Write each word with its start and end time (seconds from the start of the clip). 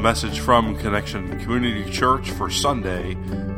the 0.00 0.04
message 0.04 0.40
from 0.40 0.74
Connection 0.78 1.38
Community 1.40 1.84
Church 1.90 2.30
for 2.30 2.48
Sunday, 2.48 3.14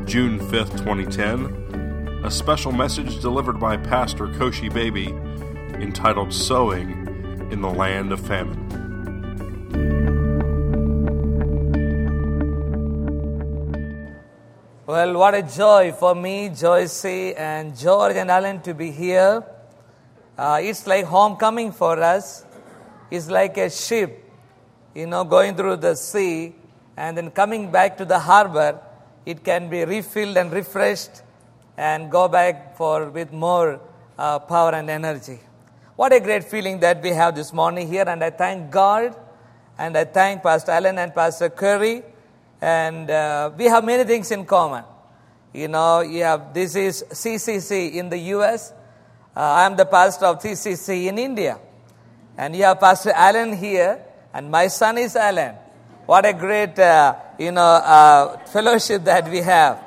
June 0.06 0.40
5th, 0.40 0.76
2010. 0.78 2.24
A 2.24 2.30
special 2.32 2.72
message 2.72 3.20
delivered 3.20 3.60
by 3.60 3.76
Pastor 3.76 4.26
Koshi 4.26 4.72
Baby 4.72 5.10
entitled 5.80 6.32
Sowing 6.32 6.90
in 7.52 7.60
the 7.60 7.68
Land 7.68 8.10
of 8.10 8.18
Famine. 8.26 8.58
Well, 14.86 15.16
what 15.16 15.34
a 15.36 15.42
joy 15.42 15.92
for 15.92 16.16
me, 16.16 16.48
Joycey, 16.48 17.38
and 17.38 17.78
George 17.78 18.16
and 18.16 18.32
Alan 18.32 18.60
to 18.62 18.74
be 18.74 18.90
here. 18.90 19.44
Uh, 20.36 20.58
it's 20.60 20.88
like 20.88 21.04
homecoming 21.04 21.70
for 21.70 22.02
us. 22.02 22.44
It's 23.12 23.28
like 23.28 23.58
a 23.58 23.70
ship, 23.70 24.21
you 24.94 25.06
know, 25.06 25.24
going 25.24 25.54
through 25.56 25.76
the 25.76 25.94
sea 25.94 26.54
and 26.96 27.16
then 27.16 27.30
coming 27.30 27.70
back 27.70 27.96
to 27.98 28.04
the 28.04 28.18
harbor. 28.18 28.80
It 29.24 29.44
can 29.44 29.70
be 29.70 29.84
refilled 29.84 30.36
and 30.36 30.52
refreshed 30.52 31.22
and 31.76 32.10
go 32.10 32.28
back 32.28 32.76
for 32.76 33.08
with 33.08 33.32
more 33.32 33.80
uh, 34.18 34.38
power 34.40 34.74
and 34.74 34.90
energy. 34.90 35.38
What 35.96 36.12
a 36.12 36.20
great 36.20 36.44
feeling 36.44 36.80
that 36.80 37.02
we 37.02 37.10
have 37.10 37.34
this 37.34 37.52
morning 37.52 37.88
here, 37.88 38.04
and 38.06 38.24
I 38.24 38.30
thank 38.30 38.70
God 38.70 39.14
and 39.78 39.96
I 39.96 40.04
thank 40.04 40.42
Pastor 40.42 40.72
Allen 40.72 40.98
and 40.98 41.14
Pastor 41.14 41.48
Curry 41.50 42.02
and 42.62 43.10
uh, 43.10 43.50
we 43.58 43.64
have 43.64 43.84
many 43.84 44.04
things 44.04 44.30
in 44.30 44.46
common. 44.46 44.84
You 45.52 45.68
know, 45.68 46.00
you 46.00 46.22
have, 46.22 46.54
this 46.54 46.76
is 46.76 47.04
CCC 47.10 47.94
in 47.94 48.08
the 48.08 48.18
US. 48.36 48.72
Uh, 49.36 49.40
I 49.40 49.66
am 49.66 49.76
the 49.76 49.84
pastor 49.84 50.26
of 50.26 50.40
CCC 50.40 51.06
in 51.08 51.18
India. 51.18 51.58
And 52.38 52.54
you 52.54 52.62
have 52.62 52.78
Pastor 52.78 53.10
Allen 53.14 53.56
here, 53.56 54.00
and 54.32 54.50
my 54.50 54.68
son 54.68 54.98
is 54.98 55.16
Alan. 55.16 55.54
What 56.06 56.26
a 56.26 56.32
great, 56.32 56.78
uh, 56.78 57.14
you 57.38 57.52
know, 57.52 57.62
uh, 57.62 58.38
fellowship 58.46 59.04
that 59.04 59.30
we 59.30 59.38
have. 59.38 59.82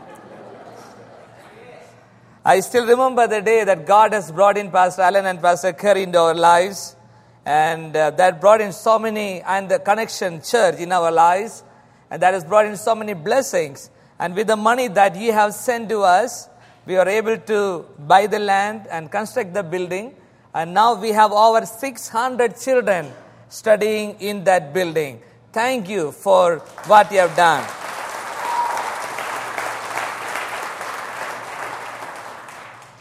I 2.43 2.59
still 2.59 2.85
remember 2.85 3.27
the 3.27 3.41
day 3.41 3.63
that 3.63 3.85
God 3.85 4.13
has 4.13 4.31
brought 4.31 4.57
in 4.57 4.71
Pastor 4.71 5.01
Alan 5.01 5.25
and 5.25 5.41
Pastor 5.41 5.73
Kerry 5.73 6.03
into 6.03 6.19
our 6.19 6.35
lives, 6.35 6.95
and 7.45 7.95
uh, 7.95 8.11
that 8.11 8.39
brought 8.39 8.61
in 8.61 8.71
so 8.71 8.99
many, 8.99 9.41
and 9.41 9.69
the 9.69 9.79
connection 9.79 10.41
church 10.41 10.79
in 10.79 10.91
our 10.91 11.11
lives 11.11 11.63
and 12.09 12.21
that 12.21 12.33
has 12.33 12.43
brought 12.43 12.65
in 12.65 12.77
so 12.77 12.95
many 12.95 13.13
blessings. 13.13 13.89
And 14.19 14.35
with 14.35 14.47
the 14.47 14.55
money 14.55 14.87
that 14.89 15.15
you 15.15 15.33
have 15.33 15.53
sent 15.53 15.89
to 15.89 16.01
us, 16.01 16.47
we 16.85 16.95
are 16.97 17.07
able 17.07 17.37
to 17.37 17.85
buy 17.99 18.27
the 18.27 18.39
land 18.39 18.87
and 18.89 19.11
construct 19.11 19.53
the 19.53 19.63
building. 19.63 20.15
And 20.53 20.73
now 20.73 20.93
we 20.95 21.09
have 21.09 21.31
over 21.31 21.65
600 21.65 22.59
children 22.59 23.11
studying 23.49 24.19
in 24.19 24.43
that 24.43 24.73
building. 24.73 25.21
Thank 25.51 25.89
you 25.89 26.11
for 26.11 26.59
what 26.87 27.11
you 27.11 27.19
have 27.19 27.35
done. 27.35 27.63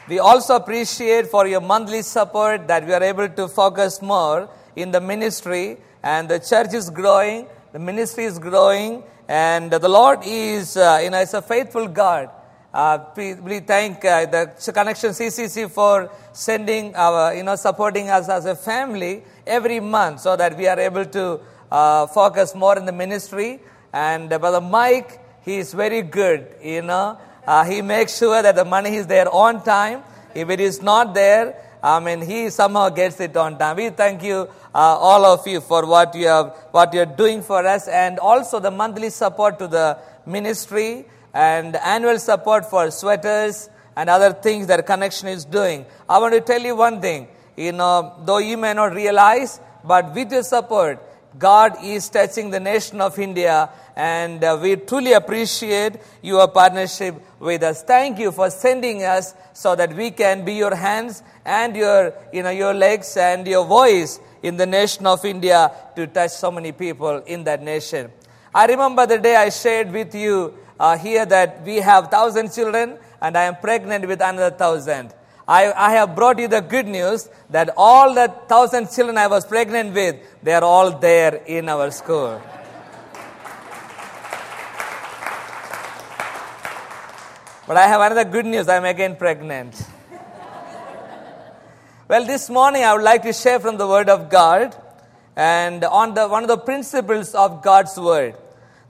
We 0.09 0.19
also 0.19 0.57
appreciate 0.57 1.29
for 1.29 1.47
your 1.47 1.63
monthly 1.63 2.03
support 2.03 2.69
that 2.69 2.87
we 2.87 2.93
are 2.93 3.03
able 3.03 3.29
to 3.29 3.49
focus 3.49 4.03
more 4.03 4.51
in 4.77 4.91
the 4.91 5.01
ministry 5.01 5.79
and 6.03 6.29
the 6.29 6.39
church 6.39 6.75
is 6.75 6.91
growing 6.91 7.47
the 7.75 7.81
ministry 7.81 8.23
is 8.23 8.39
growing, 8.39 9.03
and 9.27 9.69
the 9.69 9.89
Lord 9.89 10.21
is, 10.25 10.77
uh, 10.77 11.01
you 11.03 11.11
know, 11.11 11.19
is 11.19 11.35
a 11.35 11.43
faithful 11.43 11.89
God. 11.89 12.31
Uh, 12.75 12.99
we 13.17 13.61
thank 13.61 14.05
uh, 14.05 14.27
the 14.27 14.73
Connection 14.75 15.11
CCC 15.11 15.71
for 15.71 16.11
sending 16.33 16.93
our, 16.97 17.33
you 17.33 17.45
know, 17.45 17.55
supporting 17.55 18.11
us 18.11 18.29
as 18.29 18.47
a 18.47 18.57
family 18.57 19.23
every 19.47 19.79
month 19.79 20.19
so 20.19 20.35
that 20.35 20.59
we 20.59 20.67
are 20.67 20.81
able 20.81 21.05
to 21.05 21.39
uh, 21.71 22.05
focus 22.09 22.53
more 22.53 22.77
in 22.77 22.85
the 22.85 22.91
ministry. 22.91 23.61
And 23.93 24.33
uh, 24.33 24.41
Brother 24.41 24.61
Mike, 24.61 25.21
he 25.45 25.59
is 25.59 25.73
very 25.73 26.03
good, 26.03 26.49
you 26.65 26.83
know. 26.83 27.17
Uh, 27.47 27.65
he 27.65 27.81
makes 27.81 28.19
sure 28.19 28.43
that 28.43 28.57
the 28.57 28.65
money 28.65 28.97
is 28.97 29.07
there 29.07 29.33
on 29.33 29.63
time. 29.63 30.03
If 30.35 30.51
it 30.51 30.59
is 30.59 30.83
not 30.83 31.15
there, 31.15 31.55
I 31.81 32.01
mean, 32.01 32.23
he 32.23 32.51
somehow 32.51 32.89
gets 32.89 33.21
it 33.21 33.37
on 33.37 33.57
time. 33.57 33.77
We 33.77 33.91
thank 33.91 34.25
you, 34.25 34.49
uh, 34.75 34.79
all 34.79 35.25
of 35.25 35.47
you, 35.47 35.61
for 35.61 35.87
what 35.87 36.13
you 36.17 36.27
have, 36.27 36.57
what 36.73 36.93
you're 36.93 37.07
doing 37.07 37.41
for 37.41 37.65
us, 37.65 37.87
and 37.87 38.19
also 38.19 38.59
the 38.59 38.73
monthly 38.73 39.11
support 39.11 39.61
to 39.61 39.69
the 39.69 39.97
ministry 40.27 41.07
and 41.35 41.77
annual 41.77 42.19
support 42.19 42.65
for 42.71 42.91
sweaters 42.91 43.69
and 43.97 44.09
other 44.09 44.33
things 44.33 44.69
that 44.69 44.87
Connection 44.87 45.29
is 45.29 45.45
doing. 45.45 45.85
I 46.09 46.19
want 46.19 46.35
to 46.35 46.41
tell 46.41 46.63
you 46.63 46.77
one 46.77 47.01
thing. 47.01 47.29
You 47.57 47.73
know, 47.73 48.15
though 48.25 48.39
you 48.39 48.57
may 48.57 48.73
not 48.73 48.95
realize, 48.95 49.61
but 49.85 50.15
with 50.15 50.33
your 50.33 50.43
support, 50.43 51.03
God 51.39 51.77
is 51.83 52.09
touching 52.09 52.51
the 52.51 52.61
nation 52.61 53.01
of 53.01 53.19
India, 53.19 53.69
and 53.97 54.43
uh, 54.43 54.59
we 54.61 54.77
truly 54.77 55.13
appreciate 55.13 55.97
your 56.23 56.47
partnership 56.47 57.17
with 57.41 57.63
us. 57.65 57.83
Thank 57.83 58.21
you 58.21 58.31
for 58.31 58.51
sending 58.51 59.03
us 59.03 59.35
so 59.53 59.75
that 59.75 59.95
we 59.95 60.13
can 60.13 60.45
be 60.45 60.55
your 60.55 60.75
hands 60.75 61.23
and 61.45 61.75
your, 61.75 62.15
you 62.33 62.43
know, 62.45 62.51
your 62.51 62.73
legs 62.73 63.17
and 63.17 63.47
your 63.47 63.65
voice 63.65 64.21
in 64.43 64.57
the 64.57 64.67
nation 64.67 65.07
of 65.07 65.25
India 65.25 65.73
to 65.97 66.07
touch 66.07 66.31
so 66.31 66.51
many 66.53 66.71
people 66.71 67.19
in 67.27 67.43
that 67.45 67.63
nation. 67.63 68.13
I 68.55 68.67
remember 68.67 69.05
the 69.07 69.19
day 69.19 69.35
I 69.35 69.51
shared 69.51 69.91
with 69.91 70.15
you 70.15 70.55
uh, 70.79 70.99
here 70.99 71.27
that 71.27 71.63
we 71.65 71.77
have 71.77 72.11
thousand 72.11 72.53
children 72.53 72.99
and 73.21 73.37
I 73.37 73.45
am 73.45 73.57
pregnant 73.57 74.07
with 74.07 74.21
another 74.21 74.55
thousand. 74.55 75.15
I, 75.47 75.73
I 75.73 75.93
have 75.93 76.15
brought 76.15 76.39
you 76.39 76.49
the 76.49 76.61
good 76.61 76.87
news 76.87 77.29
that 77.51 77.71
all 77.77 78.15
the 78.15 78.29
thousand 78.49 78.91
children 78.91 79.19
I 79.19 79.27
was 79.27 79.45
pregnant 79.45 79.95
with, 79.95 80.17
they 80.43 80.55
are 80.55 80.65
all 80.65 80.99
there 80.99 81.37
in 81.47 81.69
our 81.69 81.91
school. 81.91 82.41
But 87.67 87.79
I 87.79 87.87
have 87.87 88.01
another 88.01 88.25
good 88.31 88.45
news. 88.45 88.69
I'm 88.69 88.85
again 88.85 89.17
pregnant. 89.17 89.87
well, 92.09 92.25
this 92.27 92.51
morning 92.51 92.85
I 92.85 92.93
would 92.95 93.03
like 93.03 93.23
to 93.23 93.33
share 93.33 93.59
from 93.59 93.79
the 93.79 93.87
Word 93.87 94.11
of 94.11 94.29
God 94.29 94.77
and 95.35 95.83
on 95.85 96.13
the, 96.15 96.29
one 96.29 96.43
of 96.43 96.49
the 96.49 96.59
principles 96.59 97.35
of 97.35 97.63
God's 97.63 97.99
Word. 97.99 98.37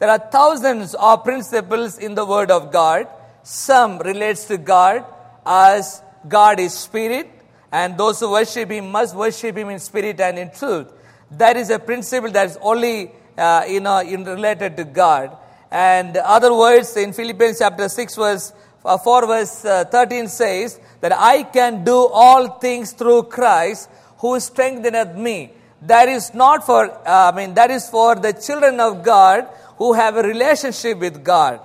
There 0.05 0.13
are 0.13 0.19
thousands 0.19 0.95
of 0.97 1.25
principles 1.25 1.97
in 1.97 2.15
the 2.15 2.27
Word 2.27 2.51
of 2.51 2.71
God. 2.71 3.09
Some 3.43 4.01
relates 4.01 4.45
to 4.49 4.59
God 4.59 5.03
as 5.47 6.03
God 6.29 6.61
is 6.61 6.75
spirit, 6.75 7.27
and 7.73 7.97
those 7.97 8.21
who 8.21 8.31
worship 8.31 8.71
Him 8.71 8.91
must 8.93 9.17
worship 9.17 9.57
Him 9.57 9.71
in 9.71 9.79
spirit 9.79 10.21
and 10.21 10.39
in 10.39 10.51
truth. 10.51 10.93
That 11.31 11.57
is 11.57 11.71
a 11.71 11.79
principle 11.79 12.31
that 12.33 12.51
is 12.51 12.59
only 12.61 13.13
uh, 13.39 13.65
you 13.67 13.81
know 13.81 14.01
in 14.01 14.25
related 14.25 14.77
to 14.77 14.85
God. 14.85 15.39
And 15.71 16.19
other 16.19 16.55
words 16.55 16.95
in 16.99 17.15
Philippians 17.15 17.61
chapter 17.61 17.89
six 17.89 18.15
verse 18.15 18.53
uh, 18.85 18.99
4 18.99 19.27
verse 19.27 19.65
uh, 19.65 19.85
13 19.87 20.29
says 20.29 20.79
that 21.01 21.13
I 21.13 21.45
can 21.45 21.83
do 21.83 22.09
all 22.13 22.59
things 22.59 22.93
through 22.93 23.23
Christ 23.39 23.89
who 24.19 24.39
strengtheneth 24.39 25.17
me. 25.17 25.53
That 25.81 26.09
is 26.09 26.35
not 26.35 26.65
for, 26.65 26.91
uh, 26.91 27.33
I 27.33 27.37
mean, 27.37 27.55
that 27.55 27.71
is 27.71 27.89
for 27.89 28.15
the 28.15 28.33
children 28.33 28.81
of 28.81 29.03
God 29.03 29.49
who 29.77 29.93
have 29.93 30.17
a 30.17 30.23
relationship 30.23 30.99
with 30.99 31.25
God. 31.25 31.61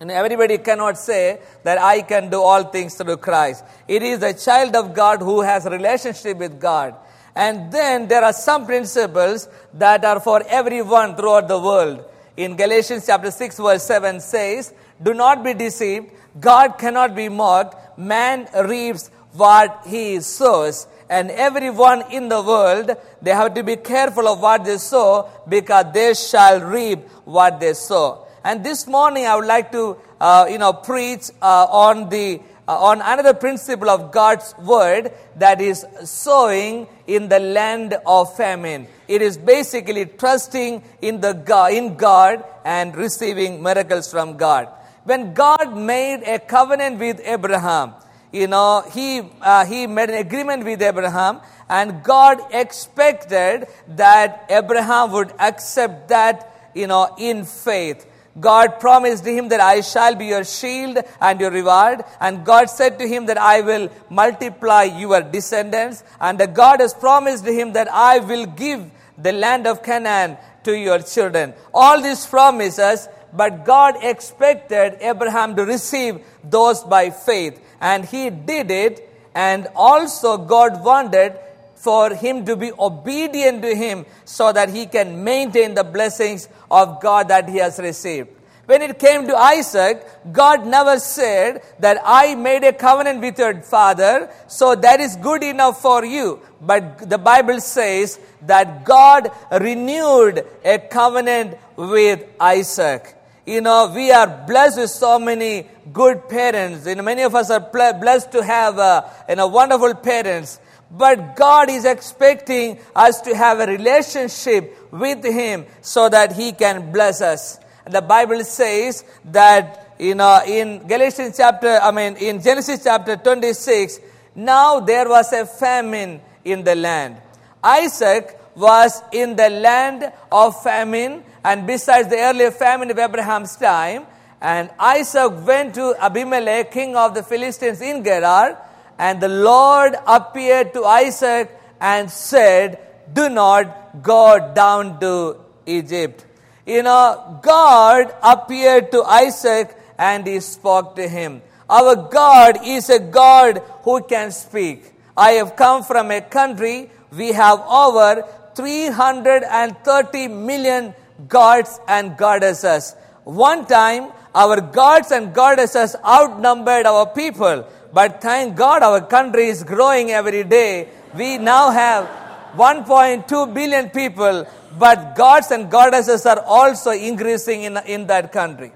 And 0.00 0.10
everybody 0.10 0.56
cannot 0.56 0.96
say 0.96 1.40
that 1.62 1.78
I 1.78 2.00
can 2.00 2.30
do 2.30 2.40
all 2.40 2.64
things 2.64 2.94
through 2.94 3.18
Christ. 3.18 3.64
It 3.86 4.02
is 4.02 4.22
a 4.22 4.32
child 4.32 4.74
of 4.74 4.94
God 4.94 5.20
who 5.20 5.42
has 5.42 5.66
a 5.66 5.70
relationship 5.70 6.38
with 6.38 6.58
God. 6.58 6.94
And 7.34 7.70
then 7.70 8.08
there 8.08 8.24
are 8.24 8.32
some 8.32 8.64
principles 8.66 9.48
that 9.74 10.04
are 10.04 10.20
for 10.20 10.42
everyone 10.48 11.16
throughout 11.16 11.48
the 11.48 11.58
world. 11.58 12.04
In 12.36 12.56
Galatians 12.56 13.06
chapter 13.06 13.30
6 13.30 13.58
verse 13.58 13.82
7 13.82 14.20
says, 14.20 14.72
Do 15.02 15.12
not 15.12 15.44
be 15.44 15.52
deceived. 15.52 16.10
God 16.40 16.78
cannot 16.78 17.14
be 17.14 17.28
mocked. 17.28 17.98
Man 17.98 18.48
reaps 18.64 19.10
what 19.32 19.82
he 19.86 20.20
sows. 20.20 20.86
And 21.10 21.30
everyone 21.32 22.04
in 22.10 22.28
the 22.28 22.40
world, 22.40 22.96
they 23.20 23.32
have 23.32 23.54
to 23.54 23.62
be 23.62 23.76
careful 23.76 24.28
of 24.28 24.40
what 24.40 24.64
they 24.64 24.78
sow 24.78 25.28
because 25.48 25.92
they 25.92 26.14
shall 26.14 26.60
reap 26.60 27.00
what 27.24 27.60
they 27.60 27.74
sow. 27.74 28.26
And 28.44 28.64
this 28.64 28.86
morning 28.86 29.26
I 29.26 29.36
would 29.36 29.44
like 29.46 29.72
to, 29.72 29.98
uh, 30.20 30.46
you 30.48 30.58
know, 30.58 30.72
preach 30.72 31.28
uh, 31.42 31.66
on 31.68 32.08
the 32.08 32.40
uh, 32.68 32.78
on 32.78 33.00
another 33.00 33.34
principle 33.34 33.90
of 33.90 34.12
God's 34.12 34.54
word 34.58 35.12
that 35.36 35.60
is 35.60 35.84
sowing 36.04 36.86
in 37.08 37.28
the 37.28 37.40
land 37.40 37.98
of 38.06 38.36
famine. 38.36 38.86
It 39.08 39.20
is 39.20 39.36
basically 39.36 40.06
trusting 40.06 40.82
in 41.02 41.20
the 41.20 41.32
God, 41.32 41.72
in 41.72 41.96
God 41.96 42.44
and 42.64 42.94
receiving 42.94 43.60
miracles 43.60 44.08
from 44.08 44.36
God 44.36 44.68
when 45.04 45.34
God 45.34 45.76
made 45.76 46.22
a 46.22 46.38
covenant 46.38 46.98
with 46.98 47.20
Abraham, 47.24 47.94
you 48.32 48.46
know, 48.46 48.84
he, 48.92 49.22
uh, 49.40 49.64
he 49.64 49.86
made 49.86 50.10
an 50.10 50.16
agreement 50.16 50.64
with 50.64 50.82
Abraham, 50.82 51.40
and 51.68 52.02
God 52.02 52.38
expected 52.52 53.66
that 53.88 54.46
Abraham 54.48 55.12
would 55.12 55.32
accept 55.38 56.08
that, 56.08 56.70
you 56.74 56.86
know, 56.86 57.14
in 57.18 57.44
faith. 57.44 58.06
God 58.38 58.78
promised 58.78 59.26
him 59.26 59.48
that 59.48 59.60
I 59.60 59.80
shall 59.80 60.14
be 60.14 60.26
your 60.26 60.44
shield 60.44 60.98
and 61.20 61.40
your 61.40 61.50
reward. 61.50 62.04
And 62.20 62.44
God 62.44 62.70
said 62.70 62.98
to 63.00 63.08
him 63.08 63.26
that 63.26 63.38
I 63.38 63.60
will 63.60 63.90
multiply 64.08 64.84
your 64.84 65.20
descendants. 65.20 66.04
And 66.20 66.38
God 66.54 66.80
has 66.80 66.94
promised 66.94 67.44
him 67.44 67.72
that 67.72 67.92
I 67.92 68.20
will 68.20 68.46
give 68.46 68.88
the 69.18 69.32
land 69.32 69.66
of 69.66 69.82
Canaan 69.82 70.38
to 70.64 70.78
your 70.78 71.00
children. 71.00 71.54
All 71.74 72.00
these 72.00 72.24
promises, 72.24 73.08
but 73.32 73.64
God 73.64 73.96
expected 74.02 74.98
Abraham 75.00 75.56
to 75.56 75.64
receive 75.64 76.20
those 76.44 76.82
by 76.84 77.10
faith, 77.10 77.60
and 77.80 78.04
he 78.04 78.30
did 78.30 78.70
it. 78.70 79.06
And 79.34 79.68
also, 79.76 80.36
God 80.38 80.84
wanted 80.84 81.38
for 81.74 82.14
him 82.14 82.44
to 82.44 82.56
be 82.56 82.72
obedient 82.78 83.62
to 83.62 83.74
him 83.74 84.04
so 84.24 84.52
that 84.52 84.68
he 84.68 84.86
can 84.86 85.24
maintain 85.24 85.74
the 85.74 85.84
blessings 85.84 86.48
of 86.70 87.00
God 87.00 87.28
that 87.28 87.48
he 87.48 87.56
has 87.58 87.78
received. 87.78 88.28
When 88.66 88.82
it 88.82 89.00
came 89.00 89.26
to 89.26 89.36
Isaac, 89.36 90.06
God 90.30 90.64
never 90.64 91.00
said 91.00 91.62
that 91.80 92.00
I 92.04 92.36
made 92.36 92.62
a 92.62 92.72
covenant 92.72 93.20
with 93.20 93.36
your 93.36 93.62
father, 93.62 94.30
so 94.46 94.76
that 94.76 95.00
is 95.00 95.16
good 95.16 95.42
enough 95.42 95.82
for 95.82 96.04
you. 96.04 96.40
But 96.60 97.10
the 97.10 97.18
Bible 97.18 97.60
says 97.60 98.20
that 98.42 98.84
God 98.84 99.32
renewed 99.50 100.46
a 100.64 100.78
covenant 100.78 101.58
with 101.76 102.24
Isaac. 102.38 103.16
You 103.44 103.60
know, 103.60 103.90
we 103.92 104.12
are 104.12 104.28
blessed 104.46 104.78
with 104.78 104.90
so 104.90 105.18
many 105.18 105.66
good 105.92 106.28
parents. 106.28 106.86
You 106.86 106.94
know, 106.94 107.02
many 107.02 107.22
of 107.22 107.34
us 107.34 107.50
are 107.50 107.60
blessed 107.60 108.32
to 108.32 108.42
have, 108.42 108.78
uh, 108.78 109.04
you 109.28 109.36
know, 109.36 109.46
wonderful 109.46 109.94
parents. 109.94 110.60
But 110.90 111.36
God 111.36 111.70
is 111.70 111.84
expecting 111.84 112.78
us 112.94 113.20
to 113.22 113.34
have 113.34 113.60
a 113.60 113.66
relationship 113.66 114.92
with 114.92 115.24
Him 115.24 115.66
so 115.80 116.08
that 116.08 116.32
He 116.32 116.52
can 116.52 116.90
bless 116.92 117.20
us. 117.20 117.58
The 117.88 118.02
Bible 118.02 118.42
says 118.44 119.04
that, 119.26 119.94
you 119.98 120.14
know, 120.14 120.42
in 120.46 120.86
Galatians 120.86 121.36
chapter, 121.36 121.78
I 121.80 121.90
mean, 121.92 122.16
in 122.16 122.42
Genesis 122.42 122.82
chapter 122.82 123.16
26, 123.16 124.00
now 124.34 124.80
there 124.80 125.08
was 125.08 125.32
a 125.32 125.46
famine 125.46 126.20
in 126.44 126.64
the 126.64 126.74
land. 126.74 127.16
Isaac 127.62 128.38
was 128.56 129.02
in 129.12 129.36
the 129.36 129.48
land 129.48 130.12
of 130.30 130.60
famine, 130.62 131.22
and 131.44 131.66
besides 131.66 132.08
the 132.08 132.18
earlier 132.18 132.50
famine 132.50 132.90
of 132.90 132.98
Abraham's 132.98 133.56
time, 133.56 134.06
and 134.40 134.70
Isaac 134.78 135.32
went 135.46 135.74
to 135.74 135.94
Abimelech, 135.98 136.70
king 136.70 136.96
of 136.96 137.14
the 137.14 137.22
Philistines 137.22 137.80
in 137.80 138.02
Gerar, 138.02 138.58
and 138.98 139.20
the 139.20 139.28
Lord 139.28 139.94
appeared 140.06 140.72
to 140.74 140.84
Isaac 140.84 141.50
and 141.80 142.10
said, 142.10 142.78
Do 143.12 143.28
not 143.28 144.02
go 144.02 144.52
down 144.54 145.00
to 145.00 145.36
Egypt. 145.66 146.24
You 146.66 146.82
know, 146.82 147.40
God 147.42 148.14
appeared 148.22 148.92
to 148.92 149.02
Isaac 149.02 149.76
and 149.98 150.26
he 150.26 150.40
spoke 150.40 150.96
to 150.96 151.08
him. 151.08 151.42
Our 151.68 151.96
God 152.08 152.58
is 152.64 152.90
a 152.90 152.98
God 152.98 153.62
who 153.82 154.02
can 154.02 154.32
speak. 154.32 154.92
I 155.16 155.32
have 155.32 155.56
come 155.56 155.82
from 155.82 156.10
a 156.10 156.20
country, 156.20 156.90
we 157.12 157.32
have 157.32 157.60
over 157.60 158.24
330 158.54 160.28
million 160.28 160.94
gods 161.28 161.78
and 161.86 162.16
goddesses. 162.16 162.94
One 163.24 163.66
time, 163.66 164.12
our 164.34 164.60
gods 164.60 165.10
and 165.10 165.34
goddesses 165.34 165.96
outnumbered 166.04 166.86
our 166.86 167.06
people. 167.06 167.66
But 167.92 168.20
thank 168.20 168.56
God 168.56 168.82
our 168.82 169.00
country 169.00 169.48
is 169.48 169.64
growing 169.64 170.10
every 170.10 170.44
day. 170.44 170.88
We 171.14 171.38
now 171.38 171.70
have 171.70 172.06
1.2 172.54 173.54
billion 173.54 173.90
people, 173.90 174.46
but 174.78 175.16
gods 175.16 175.50
and 175.50 175.70
goddesses 175.70 176.26
are 176.26 176.40
also 176.40 176.90
increasing 176.90 177.62
in, 177.62 177.76
in 177.86 178.06
that 178.06 178.32
country. 178.32 178.72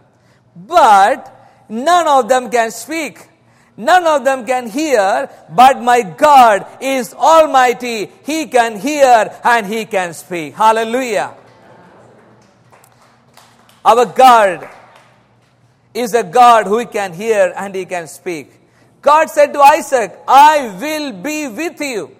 But 0.56 1.65
none 1.69 2.09
of 2.09 2.29
them 2.29 2.50
can 2.50 2.71
speak. 2.71 3.29
None 3.77 4.07
of 4.07 4.25
them 4.25 4.47
can 4.47 4.69
hear, 4.69 5.29
but 5.50 5.83
my 5.83 6.03
God 6.03 6.67
is 6.81 7.12
almighty. 7.12 8.11
He 8.25 8.47
can 8.47 8.79
hear 8.79 9.37
and 9.43 9.67
he 9.67 9.85
can 9.85 10.15
speak. 10.15 10.55
Hallelujah. 10.55 11.35
Our 13.85 14.07
God 14.07 14.69
is 15.94 16.12
a 16.12 16.25
God 16.25 16.67
who 16.67 16.85
can 16.87 17.12
hear 17.12 17.52
and 17.56 17.75
he 17.75 17.87
can 17.87 18.06
speak. 18.08 18.52
God 19.00 19.31
said 19.31 19.52
to 19.52 19.61
Isaac, 19.61 20.19
I 20.26 20.76
will 20.81 21.12
be 21.23 21.49
with 21.49 21.81
you. 21.81 22.17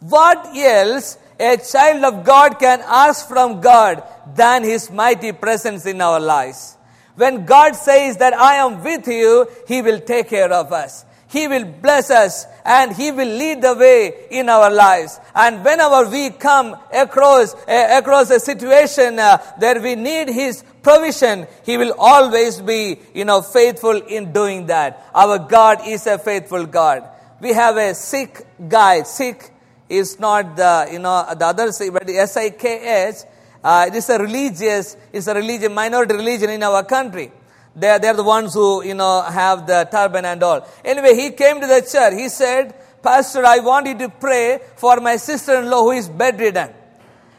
What 0.00 0.56
else 0.56 1.18
a 1.38 1.56
child 1.56 2.04
of 2.04 2.24
God 2.24 2.58
can 2.58 2.80
ask 2.86 3.28
from 3.28 3.60
God 3.60 4.02
than 4.34 4.64
his 4.64 4.90
mighty 4.90 5.32
presence 5.32 5.84
in 5.86 6.00
our 6.00 6.20
lives? 6.20 6.76
When 7.16 7.44
God 7.44 7.76
says 7.76 8.16
that 8.16 8.32
I 8.32 8.56
am 8.56 8.82
with 8.82 9.06
you, 9.06 9.46
He 9.68 9.82
will 9.82 10.00
take 10.00 10.28
care 10.30 10.50
of 10.50 10.72
us. 10.72 11.04
He 11.30 11.46
will 11.48 11.64
bless 11.64 12.10
us 12.10 12.46
and 12.64 12.94
He 12.94 13.12
will 13.12 13.28
lead 13.28 13.62
the 13.62 13.74
way 13.74 14.26
in 14.30 14.48
our 14.48 14.70
lives. 14.70 15.18
And 15.34 15.64
whenever 15.64 16.10
we 16.10 16.30
come 16.30 16.76
across, 16.92 17.54
uh, 17.54 17.98
across 17.98 18.30
a 18.30 18.40
situation 18.40 19.18
uh, 19.18 19.38
that 19.60 19.80
we 19.80 19.94
need 19.94 20.28
His 20.28 20.64
provision, 20.82 21.46
He 21.64 21.76
will 21.76 21.94
always 21.98 22.60
be, 22.60 22.98
you 23.14 23.24
know, 23.24 23.42
faithful 23.42 24.02
in 24.02 24.32
doing 24.32 24.66
that. 24.66 25.06
Our 25.14 25.38
God 25.38 25.86
is 25.86 26.06
a 26.06 26.18
faithful 26.18 26.66
God. 26.66 27.08
We 27.40 27.52
have 27.52 27.76
a 27.76 27.94
Sikh 27.94 28.44
guy. 28.68 29.04
Sikh 29.04 29.50
is 29.88 30.18
not 30.18 30.56
the, 30.56 30.88
you 30.92 30.98
know, 30.98 31.26
the 31.38 31.46
other 31.46 31.70
but 31.92 32.08
S-I-K-H 32.08 33.16
uh, 33.62 33.86
it 33.88 33.94
is 33.94 34.08
a 34.08 34.18
religious, 34.18 34.96
it's 35.12 35.26
a 35.26 35.34
religion, 35.34 35.74
minority 35.74 36.14
religion 36.14 36.50
in 36.50 36.62
our 36.62 36.82
country. 36.84 37.30
They 37.76 37.88
are, 37.88 37.98
they 37.98 38.08
are 38.08 38.14
the 38.14 38.24
ones 38.24 38.54
who, 38.54 38.84
you 38.84 38.94
know, 38.94 39.22
have 39.22 39.66
the 39.66 39.88
turban 39.90 40.24
and 40.24 40.42
all. 40.42 40.66
Anyway, 40.84 41.14
he 41.14 41.30
came 41.30 41.60
to 41.60 41.66
the 41.66 41.80
church. 41.80 42.14
He 42.14 42.28
said, 42.28 42.74
Pastor, 43.02 43.44
I 43.46 43.60
want 43.60 43.86
you 43.86 43.98
to 43.98 44.08
pray 44.08 44.60
for 44.76 45.00
my 45.00 45.16
sister-in-law 45.16 45.82
who 45.82 45.92
is 45.92 46.08
bedridden. 46.08 46.74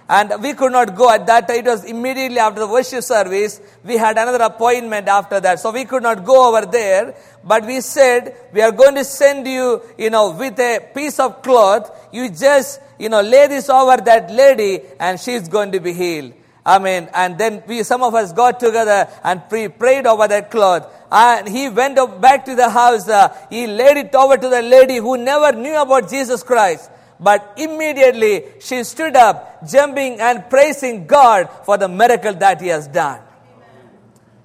And 0.10 0.44
we 0.44 0.54
could 0.54 0.74
not 0.74 0.96
go 0.96 1.10
at 1.10 1.26
that 1.28 1.48
time. 1.48 1.60
It 1.60 1.66
was 1.66 1.86
immediately 1.86 2.38
after 2.38 2.60
the 2.60 2.68
worship 2.68 3.02
service. 3.02 3.62
We 3.84 3.96
had 3.96 4.18
another 4.18 4.44
appointment 4.44 5.08
after 5.08 5.40
that. 5.40 5.62
So 5.62 5.72
we 5.72 5.86
could 5.86 6.04
not 6.04 6.26
go 6.26 6.50
over 6.50 6.66
there. 6.66 7.16
But 7.46 7.66
we 7.66 7.80
said, 7.80 8.36
we 8.52 8.62
are 8.62 8.74
going 8.74 8.96
to 8.96 9.06
send 9.06 9.48
you, 9.48 9.82
you 9.98 10.10
know, 10.10 10.32
with 10.32 10.60
a 10.60 10.86
piece 10.94 11.18
of 11.18 11.42
cloth. 11.42 12.10
You 12.12 12.30
just, 12.30 12.82
you 13.00 13.08
know, 13.08 13.22
lay 13.22 13.48
this 13.48 13.70
over 13.70 13.96
that 14.04 14.30
lady 14.30 14.82
and 15.00 15.18
she's 15.18 15.48
going 15.48 15.72
to 15.72 15.80
be 15.80 15.94
healed. 15.94 16.34
I 16.66 16.78
mean, 16.78 17.10
and 17.14 17.38
then 17.38 17.64
we, 17.66 17.82
some 17.84 18.04
of 18.04 18.14
us 18.14 18.34
got 18.34 18.60
together 18.60 19.10
and 19.24 19.48
pre- 19.50 19.68
prayed 19.68 20.06
over 20.06 20.28
that 20.28 20.52
cloth. 20.52 20.94
And 21.12 21.48
he 21.48 21.70
went 21.70 21.98
back 22.22 22.46
to 22.46 22.56
the 22.56 22.70
house. 22.70 23.10
Uh, 23.10 23.36
he 23.50 23.66
laid 23.66 23.98
it 23.98 24.14
over 24.14 24.38
to 24.38 24.48
the 24.48 24.62
lady 24.62 24.98
who 24.98 25.18
never 25.18 25.58
knew 25.58 25.76
about 25.82 26.10
Jesus 26.10 26.44
Christ. 26.44 26.92
But 27.20 27.54
immediately 27.58 28.46
she 28.60 28.84
stood 28.84 29.16
up, 29.16 29.68
jumping 29.68 30.20
and 30.20 30.50
praising 30.50 31.08
God 31.08 31.50
for 31.66 31.78
the 31.78 31.88
miracle 31.88 32.34
that 32.34 32.62
he 32.62 32.68
has 32.68 32.88
done. 32.88 33.22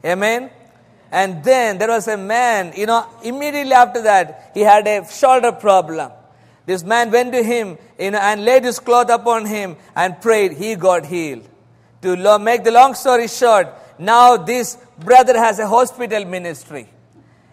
Amen. 0.04 0.12
Amen. 0.12 0.50
And 1.10 1.44
then 1.44 1.78
there 1.78 1.88
was 1.88 2.08
a 2.08 2.16
man, 2.16 2.72
you 2.76 2.86
know, 2.86 3.06
immediately 3.22 3.72
after 3.72 4.02
that, 4.02 4.50
he 4.54 4.60
had 4.60 4.86
a 4.86 5.06
shoulder 5.10 5.52
problem. 5.52 6.12
This 6.64 6.82
man 6.82 7.10
went 7.10 7.32
to 7.32 7.42
him 7.42 7.78
you 7.98 8.10
know, 8.10 8.18
and 8.18 8.44
laid 8.44 8.64
his 8.64 8.78
cloth 8.78 9.08
upon 9.08 9.46
him 9.46 9.76
and 9.94 10.20
prayed. 10.20 10.52
He 10.52 10.74
got 10.74 11.06
healed. 11.06 11.48
To 12.06 12.38
make 12.38 12.62
the 12.62 12.70
long 12.70 12.94
story 12.94 13.26
short, 13.26 13.66
now 13.98 14.36
this 14.36 14.78
brother 14.96 15.36
has 15.36 15.58
a 15.58 15.66
hospital 15.66 16.24
ministry. 16.24 16.88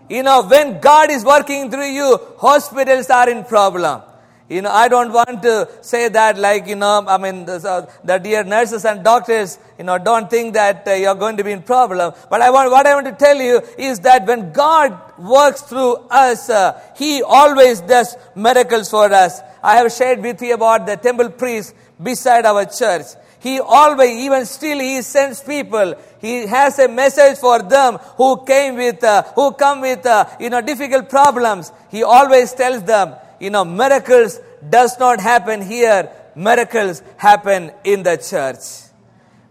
You 0.07 0.21
know, 0.21 0.43
when 0.43 0.79
God 0.79 1.09
is 1.09 1.25
working 1.25 1.71
through 1.71 1.89
you, 1.89 2.19
hospitals 2.37 3.09
are 3.09 3.27
in 3.27 3.45
problem. 3.45 4.03
You 4.49 4.61
know, 4.61 4.69
I 4.69 4.89
don't 4.89 5.11
want 5.11 5.41
to 5.41 5.67
say 5.81 6.07
that 6.09 6.37
like, 6.37 6.67
you 6.67 6.75
know, 6.75 7.03
I 7.07 7.17
mean, 7.17 7.45
the, 7.45 7.55
uh, 7.67 7.91
the 8.03 8.19
dear 8.19 8.43
nurses 8.43 8.85
and 8.85 9.03
doctors, 9.03 9.57
you 9.79 9.85
know, 9.85 9.97
don't 9.97 10.29
think 10.29 10.53
that 10.53 10.87
uh, 10.87 10.91
you're 10.91 11.15
going 11.15 11.37
to 11.37 11.43
be 11.43 11.51
in 11.51 11.63
problem. 11.63 12.13
But 12.29 12.41
I 12.41 12.51
want, 12.51 12.69
what 12.69 12.85
I 12.85 12.93
want 12.93 13.07
to 13.07 13.13
tell 13.13 13.37
you 13.37 13.59
is 13.79 14.01
that 14.01 14.27
when 14.27 14.51
God 14.51 15.17
works 15.17 15.61
through 15.61 15.95
us, 16.11 16.47
uh, 16.51 16.79
He 16.95 17.23
always 17.23 17.81
does 17.81 18.15
miracles 18.35 18.91
for 18.91 19.11
us. 19.11 19.41
I 19.63 19.77
have 19.77 19.91
shared 19.91 20.21
with 20.21 20.39
you 20.43 20.53
about 20.53 20.85
the 20.85 20.97
temple 20.97 21.31
priest 21.31 21.73
beside 22.01 22.45
our 22.45 22.65
church. 22.65 23.05
He 23.43 23.59
always, 23.59 24.11
even 24.11 24.45
still, 24.45 24.79
He 24.79 25.01
sends 25.01 25.41
people. 25.41 25.95
He 26.21 26.47
has 26.47 26.79
a 26.79 26.87
message 26.87 27.37
for 27.39 27.61
them 27.61 27.97
who 28.15 28.45
came 28.45 28.77
with, 28.77 29.03
uh, 29.03 29.23
who 29.35 29.51
come 29.51 29.81
with, 29.81 30.05
uh, 30.05 30.25
you 30.39 30.49
know, 30.49 30.61
difficult 30.61 31.09
problems. 31.09 31.69
He 31.91 32.03
always 32.03 32.53
tells 32.53 32.83
them, 32.83 33.15
you 33.41 33.49
know, 33.49 33.65
miracles 33.65 34.39
does 34.69 34.97
not 34.97 35.19
happen 35.19 35.61
here. 35.61 36.09
Miracles 36.35 37.03
happen 37.17 37.73
in 37.83 38.03
the 38.03 38.15
church. 38.15 38.89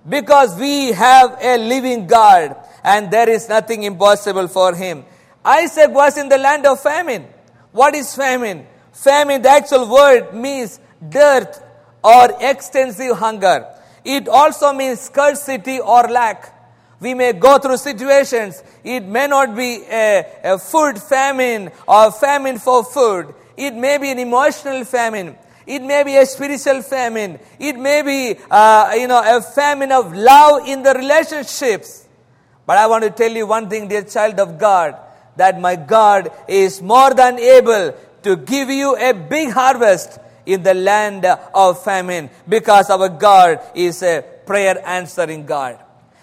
Because 0.09 0.59
we 0.59 0.93
have 0.93 1.37
a 1.43 1.59
living 1.59 2.07
God 2.07 2.57
and 2.83 3.11
there 3.11 3.29
is 3.29 3.47
nothing 3.51 3.83
impossible 3.83 4.49
for 4.49 4.75
him. 4.75 5.05
Isaac 5.45 5.91
was 5.91 6.17
in 6.17 6.31
the 6.31 6.39
land 6.39 6.65
of 6.65 6.81
famine. 6.81 7.27
What 7.73 7.95
is 7.95 8.17
famine? 8.17 8.67
Famine, 8.93 9.43
the 9.43 9.51
actual 9.51 9.87
word 9.87 10.33
means 10.33 10.81
dearth 11.07 11.63
or 12.03 12.31
extensive 12.41 13.19
hunger. 13.19 13.67
It 14.05 14.29
also 14.29 14.73
means 14.73 15.01
scarcity 15.01 15.81
or 15.81 16.03
lack. 16.09 16.59
We 17.01 17.15
may 17.15 17.33
go 17.33 17.59
through 17.59 17.79
situations. 17.79 18.63
It 18.85 19.05
may 19.05 19.27
not 19.27 19.57
be 19.57 19.85
a, 19.91 20.25
a 20.45 20.59
food 20.59 21.01
famine 21.01 21.71
or 21.87 22.13
famine 22.13 22.59
for 22.59 22.85
food. 22.85 23.35
It 23.57 23.75
may 23.75 23.99
be 23.99 24.11
an 24.11 24.19
emotional 24.19 24.85
famine. 24.85 25.37
It 25.67 25.83
may 25.83 26.03
be 26.05 26.17
a 26.17 26.27
spiritual 26.27 26.83
famine. 26.83 27.39
It 27.59 27.77
may 27.77 28.03
be, 28.03 28.41
uh, 28.51 28.93
you 28.97 29.09
know, 29.09 29.23
a 29.25 29.41
famine 29.41 29.93
of 29.93 30.13
love 30.13 30.67
in 30.67 30.83
the 30.83 30.95
relationships. 30.95 32.07
But 32.67 32.79
I 32.79 32.87
want 32.87 33.05
to 33.05 33.11
tell 33.11 33.31
you 33.31 33.47
one 33.47 33.69
thing, 33.69 33.89
dear 33.89 34.03
child 34.03 34.39
of 34.41 34.59
God, 34.59 34.97
that 35.37 35.61
my 35.61 35.77
God 35.77 36.31
is 36.49 36.81
more 36.81 37.15
than 37.15 37.39
able 37.39 37.95
to 38.23 38.37
give 38.37 38.71
you 38.71 38.97
a 38.97 39.13
big 39.13 39.51
harvest 39.51 40.19
in 40.47 40.63
the 40.63 40.75
land 40.75 41.25
of 41.25 41.83
famine 41.83 42.31
because 42.49 42.91
our 42.91 43.09
God 43.09 43.61
is 43.75 44.03
a 44.03 44.25
prayer 44.47 44.81
answering 44.87 45.47
God. 45.47 45.79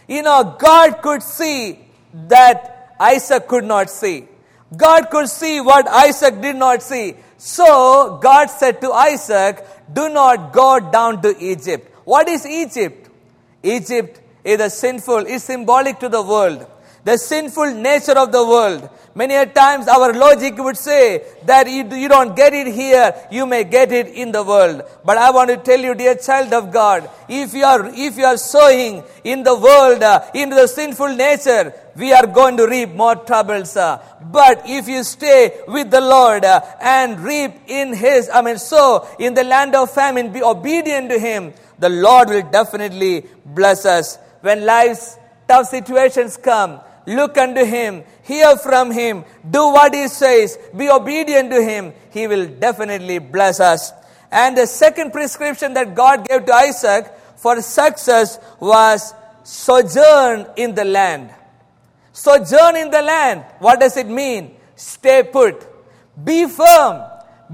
You 0.08 0.24
know, 0.24 0.56
God 0.60 1.02
could 1.02 1.24
see 1.24 1.80
that 2.28 2.96
Isaac 3.00 3.48
could 3.48 3.64
not 3.64 3.90
see. 3.90 4.28
God 4.76 5.10
could 5.10 5.30
see 5.30 5.62
what 5.62 5.88
Isaac 5.88 6.42
did 6.42 6.56
not 6.56 6.82
see. 6.84 7.16
So 7.38 8.20
God 8.22 8.50
said 8.50 8.82
to 8.82 8.92
Isaac, 8.92 9.66
Do 9.92 10.10
not 10.10 10.52
go 10.52 10.80
down 10.80 11.22
to 11.22 11.36
Egypt. 11.40 11.92
What 12.06 12.28
is 12.28 12.46
Egypt? 12.46 13.10
Egypt 13.64 14.22
is 14.44 14.60
a 14.60 14.70
sinful, 14.70 15.26
is 15.26 15.44
symbolic 15.44 16.00
to 16.00 16.10
the 16.10 16.22
world 16.22 16.68
the 17.04 17.18
sinful 17.18 17.74
nature 17.74 18.18
of 18.18 18.32
the 18.32 18.46
world. 18.46 18.90
Many 19.20 19.36
a 19.36 19.46
times 19.46 19.90
our 19.90 20.14
logic 20.14 20.58
would 20.60 20.78
say 20.78 21.22
that 21.44 21.70
you, 21.70 22.08
don't 22.08 22.38
get 22.38 22.54
it 22.54 22.68
here, 22.68 23.14
you 23.30 23.46
may 23.46 23.66
get 23.66 23.92
it 23.92 24.08
in 24.08 24.32
the 24.32 24.42
world. 24.42 24.82
But 25.04 25.18
I 25.18 25.30
want 25.32 25.50
to 25.50 25.58
tell 25.58 25.78
you, 25.78 25.94
dear 25.94 26.16
child 26.16 26.54
of 26.54 26.72
God, 26.72 27.10
if 27.28 27.54
you 27.54 27.66
are, 27.66 27.92
if 27.94 28.16
you 28.18 28.24
are 28.24 28.38
sowing 28.38 29.04
in 29.26 29.44
the 29.44 29.56
world, 29.56 30.04
uh, 30.04 30.24
into 30.34 30.56
the 30.56 30.68
sinful 30.68 31.18
nature, 31.18 31.74
we 31.98 32.14
are 32.14 32.28
going 32.28 32.56
to 32.56 32.66
reap 32.66 32.92
more 32.92 33.18
troubles. 33.18 33.76
Uh, 33.76 34.02
but 34.32 34.62
if 34.66 34.88
you 34.88 35.04
stay 35.04 35.64
with 35.68 35.92
the 35.92 36.00
Lord 36.00 36.46
uh, 36.46 36.62
and 36.80 37.20
reap 37.20 37.52
in 37.68 37.94
His, 37.94 38.30
I 38.34 38.42
mean, 38.42 38.58
sow 38.58 39.06
in 39.20 39.34
the 39.34 39.44
land 39.44 39.76
of 39.76 39.92
famine, 39.92 40.32
be 40.32 40.42
obedient 40.42 41.10
to 41.10 41.20
Him, 41.20 41.52
the 41.78 41.90
Lord 41.90 42.30
will 42.30 42.50
definitely 42.50 43.26
bless 43.46 43.86
us. 43.86 44.18
When 44.40 44.66
life's 44.66 45.18
tough 45.46 45.68
situations 45.68 46.38
come, 46.38 46.80
Look 47.10 47.40
unto 47.40 47.66
him, 47.66 48.04
hear 48.30 48.56
from 48.58 48.92
him, 48.92 49.26
do 49.58 49.64
what 49.74 49.94
he 49.94 50.08
says, 50.08 50.58
be 50.78 50.88
obedient 50.90 51.50
to 51.50 51.62
him. 51.62 51.94
He 52.12 52.28
will 52.28 52.48
definitely 52.48 53.18
bless 53.18 53.60
us. 53.60 53.92
And 54.32 54.56
the 54.56 54.68
second 54.68 55.12
prescription 55.12 55.74
that 55.74 55.96
God 55.96 56.28
gave 56.28 56.46
to 56.46 56.54
Isaac 56.54 57.12
for 57.38 57.60
success 57.62 58.38
was 58.60 59.14
sojourn 59.44 60.46
in 60.56 60.76
the 60.76 60.86
land. 60.86 61.32
Sojourn 62.14 62.76
in 62.76 62.92
the 62.92 63.02
land. 63.02 63.46
What 63.58 63.80
does 63.80 63.98
it 63.98 64.08
mean? 64.08 64.56
Stay 64.76 65.24
put. 65.24 65.66
Be 66.24 66.48
firm. 66.48 67.02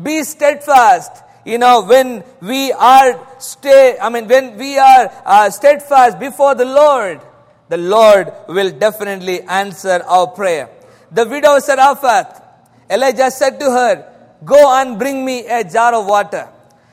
Be 0.03 0.23
steadfast. 0.23 1.23
You 1.45 1.57
know, 1.59 1.83
when 1.83 2.23
we 2.41 2.73
are 2.73 3.25
stay, 3.39 3.97
I 4.01 4.09
mean, 4.09 4.27
when 4.27 4.57
we 4.57 4.77
are 4.77 5.11
uh, 5.25 5.49
steadfast 5.51 6.19
before 6.19 6.55
the 6.55 6.65
Lord, 6.65 7.21
the 7.67 7.77
Lord 7.77 8.31
will 8.47 8.71
definitely 8.71 9.41
answer 9.41 10.03
our 10.07 10.27
prayer. 10.27 10.69
The 11.11 11.27
widow 11.27 11.59
Zarephath, 11.59 12.41
Elijah 12.89 13.31
said 13.31 13.59
to 13.59 13.71
her, 13.71 14.11
Go 14.43 14.75
and 14.75 14.99
bring 14.99 15.25
me 15.25 15.47
a 15.47 15.63
jar 15.63 15.95
of 15.95 16.05
water. 16.05 16.47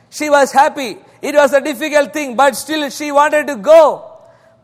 She 0.09 0.31
was 0.31 0.53
happy. 0.53 0.97
It 1.21 1.35
was 1.35 1.53
a 1.53 1.61
difficult 1.61 2.13
thing, 2.13 2.37
but 2.37 2.57
still 2.57 2.89
she 2.89 3.13
wanted 3.13 3.47
to 3.49 3.57
go. 3.57 4.09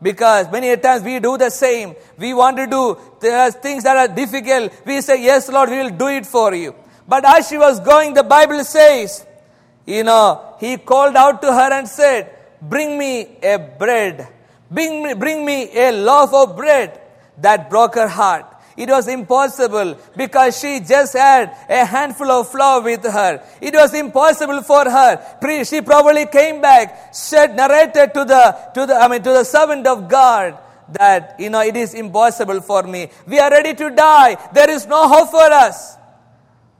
Because 0.01 0.49
many 0.51 0.75
times 0.77 1.03
we 1.03 1.19
do 1.19 1.37
the 1.37 1.49
same. 1.49 1.93
We 2.17 2.33
want 2.33 2.57
to 2.57 2.67
do 2.67 2.97
things 3.61 3.83
that 3.83 3.97
are 3.97 4.13
difficult. 4.13 4.73
We 4.85 5.01
say, 5.01 5.21
Yes, 5.23 5.49
Lord, 5.49 5.69
we 5.69 5.77
will 5.77 5.89
do 5.89 6.07
it 6.07 6.25
for 6.25 6.55
you. 6.55 6.73
But 7.07 7.25
as 7.25 7.49
she 7.49 7.57
was 7.57 7.79
going, 7.79 8.13
the 8.13 8.23
Bible 8.23 8.63
says, 8.63 9.25
you 9.85 10.03
know, 10.03 10.55
he 10.59 10.77
called 10.77 11.15
out 11.15 11.41
to 11.41 11.51
her 11.51 11.73
and 11.73 11.87
said, 11.87 12.35
Bring 12.61 12.97
me 12.97 13.37
a 13.43 13.57
bread 13.57 14.27
Bring 14.71 15.03
me, 15.03 15.13
bring 15.13 15.45
me 15.45 15.69
a 15.77 15.91
loaf 15.91 16.33
of 16.33 16.55
bread. 16.55 17.01
That 17.39 17.69
broke 17.69 17.95
her 17.95 18.07
heart. 18.07 18.45
It 18.75 18.89
was 18.89 19.07
impossible 19.07 19.97
because 20.15 20.57
she 20.57 20.79
just 20.79 21.13
had 21.13 21.53
a 21.69 21.85
handful 21.85 22.31
of 22.31 22.49
flour 22.49 22.81
with 22.81 23.03
her. 23.03 23.43
It 23.59 23.73
was 23.73 23.93
impossible 23.93 24.61
for 24.63 24.89
her. 24.89 25.65
She 25.65 25.81
probably 25.81 26.25
came 26.27 26.61
back, 26.61 27.13
said, 27.13 27.55
narrated 27.55 28.13
to 28.13 28.23
the, 28.23 28.71
to 28.75 28.85
the, 28.85 28.95
I 28.95 29.09
mean, 29.09 29.21
to 29.23 29.31
the 29.31 29.43
servant 29.43 29.85
of 29.85 30.07
God 30.07 30.57
that, 30.93 31.35
you 31.39 31.49
know, 31.49 31.61
it 31.61 31.75
is 31.75 31.93
impossible 31.93 32.61
for 32.61 32.83
me. 32.83 33.09
We 33.27 33.37
are 33.39 33.49
ready 33.49 33.73
to 33.73 33.89
die. 33.89 34.37
There 34.53 34.69
is 34.69 34.87
no 34.87 35.09
hope 35.09 35.29
for 35.29 35.51
us. 35.51 35.97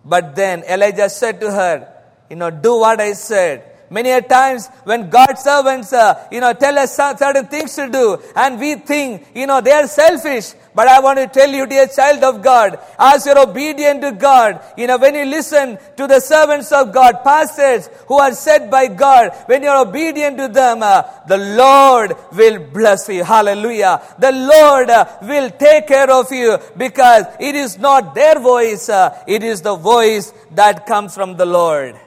But 0.05 0.35
then 0.35 0.63
Elijah 0.63 1.09
said 1.09 1.41
to 1.41 1.51
her, 1.51 1.93
you 2.29 2.37
know, 2.37 2.49
do 2.49 2.79
what 2.79 3.01
I 3.01 3.13
said. 3.13 3.68
Many 3.89 4.11
a 4.11 4.21
times 4.21 4.67
when 4.83 5.09
God's 5.09 5.41
servants, 5.41 5.91
uh, 5.93 6.27
you 6.31 6.39
know, 6.39 6.53
tell 6.53 6.77
us 6.77 6.95
certain 6.95 7.47
things 7.47 7.75
to 7.75 7.89
do 7.89 8.21
and 8.35 8.59
we 8.59 8.75
think, 8.75 9.25
you 9.33 9.47
know, 9.47 9.61
they 9.61 9.71
are 9.71 9.87
selfish. 9.87 10.53
But 10.75 10.87
I 10.87 10.99
want 10.99 11.17
to 11.17 11.27
tell 11.27 11.49
you, 11.49 11.65
dear 11.65 11.87
child 11.87 12.23
of 12.23 12.43
God, 12.43 12.79
as 12.99 13.25
you're 13.25 13.39
obedient 13.39 14.01
to 14.01 14.11
God, 14.11 14.61
you 14.77 14.85
know, 14.85 14.97
when 14.97 15.15
you 15.15 15.25
listen 15.25 15.79
to 15.97 16.07
the 16.07 16.19
servants 16.19 16.71
of 16.71 16.93
God, 16.93 17.23
pastors 17.23 17.89
who 18.07 18.19
are 18.19 18.33
set 18.33 18.69
by 18.69 18.87
God, 18.87 19.31
when 19.47 19.63
you're 19.63 19.87
obedient 19.87 20.37
to 20.37 20.47
them, 20.47 20.83
uh, 20.83 21.01
the 21.27 21.37
Lord 21.37 22.15
will 22.31 22.59
bless 22.59 23.09
you. 23.09 23.23
Hallelujah. 23.23 24.01
The 24.19 24.31
Lord 24.31 24.89
uh, 24.89 25.05
will 25.23 25.49
take 25.49 25.87
care 25.87 26.11
of 26.11 26.31
you 26.31 26.59
because 26.77 27.25
it 27.39 27.55
is 27.55 27.79
not 27.79 28.13
their 28.13 28.39
voice, 28.39 28.87
uh, 28.87 29.23
it 29.27 29.43
is 29.43 29.61
the 29.61 29.75
voice 29.75 30.31
that 30.51 30.85
comes 30.85 31.15
from 31.15 31.35
the 31.35 31.45
Lord. 31.45 31.99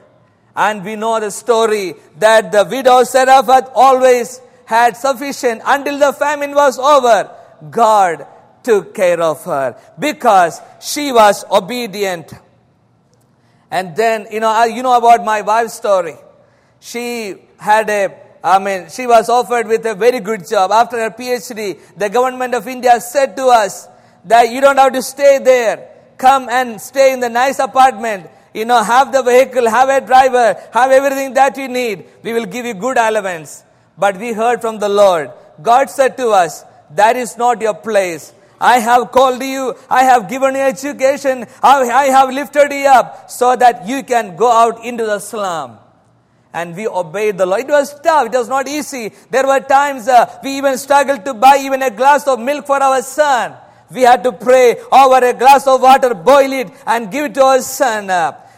And 0.55 0.83
we 0.83 0.95
know 0.95 1.19
the 1.19 1.31
story 1.31 1.95
that 2.19 2.51
the 2.51 2.65
widow 2.69 3.03
Zarephath 3.03 3.71
always 3.73 4.39
had 4.65 4.95
sufficient 4.95 5.61
until 5.65 5.97
the 5.97 6.13
famine 6.13 6.53
was 6.53 6.77
over. 6.77 7.35
God 7.69 8.27
took 8.63 8.93
care 8.93 9.21
of 9.21 9.43
her 9.45 9.77
because 9.99 10.61
she 10.79 11.11
was 11.11 11.43
obedient. 11.51 12.33
And 13.71 13.95
then, 13.95 14.27
you 14.31 14.39
know, 14.39 14.63
you 14.65 14.83
know 14.83 14.95
about 14.95 15.25
my 15.25 15.41
wife's 15.41 15.73
story. 15.73 16.15
She 16.79 17.35
had 17.57 17.89
a, 17.89 18.15
I 18.43 18.59
mean, 18.59 18.89
she 18.89 19.07
was 19.07 19.29
offered 19.29 19.67
with 19.67 19.85
a 19.85 19.95
very 19.95 20.19
good 20.19 20.47
job. 20.47 20.71
After 20.71 20.97
her 20.97 21.09
PhD, 21.09 21.79
the 21.97 22.09
government 22.09 22.53
of 22.53 22.67
India 22.67 22.99
said 23.01 23.35
to 23.37 23.45
us 23.47 23.87
that 24.25 24.51
you 24.51 24.61
don't 24.61 24.77
have 24.77 24.93
to 24.93 25.01
stay 25.01 25.39
there. 25.39 25.89
Come 26.17 26.47
and 26.49 26.79
stay 26.79 27.13
in 27.13 27.19
the 27.19 27.29
nice 27.29 27.57
apartment 27.59 28.29
you 28.53 28.65
know, 28.65 28.83
have 28.83 29.11
the 29.11 29.23
vehicle, 29.23 29.69
have 29.69 29.89
a 29.89 30.05
driver, 30.05 30.55
have 30.71 30.91
everything 30.91 31.33
that 31.33 31.57
you 31.57 31.67
need. 31.67 32.05
We 32.23 32.33
will 32.33 32.45
give 32.45 32.65
you 32.65 32.73
good 32.73 32.97
allowance. 32.97 33.63
But 33.97 34.17
we 34.17 34.33
heard 34.33 34.61
from 34.61 34.79
the 34.79 34.89
Lord. 34.89 35.31
God 35.61 35.89
said 35.89 36.17
to 36.17 36.29
us, 36.29 36.63
that 36.91 37.15
is 37.15 37.37
not 37.37 37.61
your 37.61 37.73
place. 37.73 38.33
I 38.59 38.79
have 38.79 39.11
called 39.11 39.43
you. 39.43 39.75
I 39.89 40.03
have 40.03 40.29
given 40.29 40.55
you 40.55 40.61
education. 40.61 41.45
I 41.61 42.05
have 42.05 42.29
lifted 42.29 42.71
you 42.71 42.87
up 42.87 43.29
so 43.29 43.55
that 43.55 43.87
you 43.87 44.03
can 44.03 44.35
go 44.35 44.51
out 44.51 44.85
into 44.85 45.05
the 45.05 45.19
slum. 45.19 45.79
And 46.53 46.75
we 46.75 46.87
obeyed 46.87 47.37
the 47.37 47.45
Lord. 47.45 47.61
It 47.61 47.67
was 47.67 47.99
tough. 47.99 48.27
It 48.27 48.37
was 48.37 48.47
not 48.47 48.67
easy. 48.67 49.11
There 49.31 49.45
were 49.45 49.59
times 49.59 50.07
uh, 50.07 50.39
we 50.43 50.57
even 50.57 50.77
struggled 50.77 51.25
to 51.25 51.33
buy 51.33 51.57
even 51.59 51.81
a 51.81 51.89
glass 51.89 52.27
of 52.27 52.39
milk 52.39 52.67
for 52.67 52.81
our 52.81 53.01
son. 53.01 53.55
We 53.91 54.03
had 54.03 54.23
to 54.23 54.31
pray 54.31 54.77
over 54.91 55.25
a 55.25 55.33
glass 55.33 55.67
of 55.67 55.81
water, 55.81 56.13
boil 56.13 56.51
it, 56.53 56.71
and 56.85 57.11
give 57.11 57.25
it 57.25 57.33
to 57.35 57.43
our 57.43 57.61
son. 57.61 58.09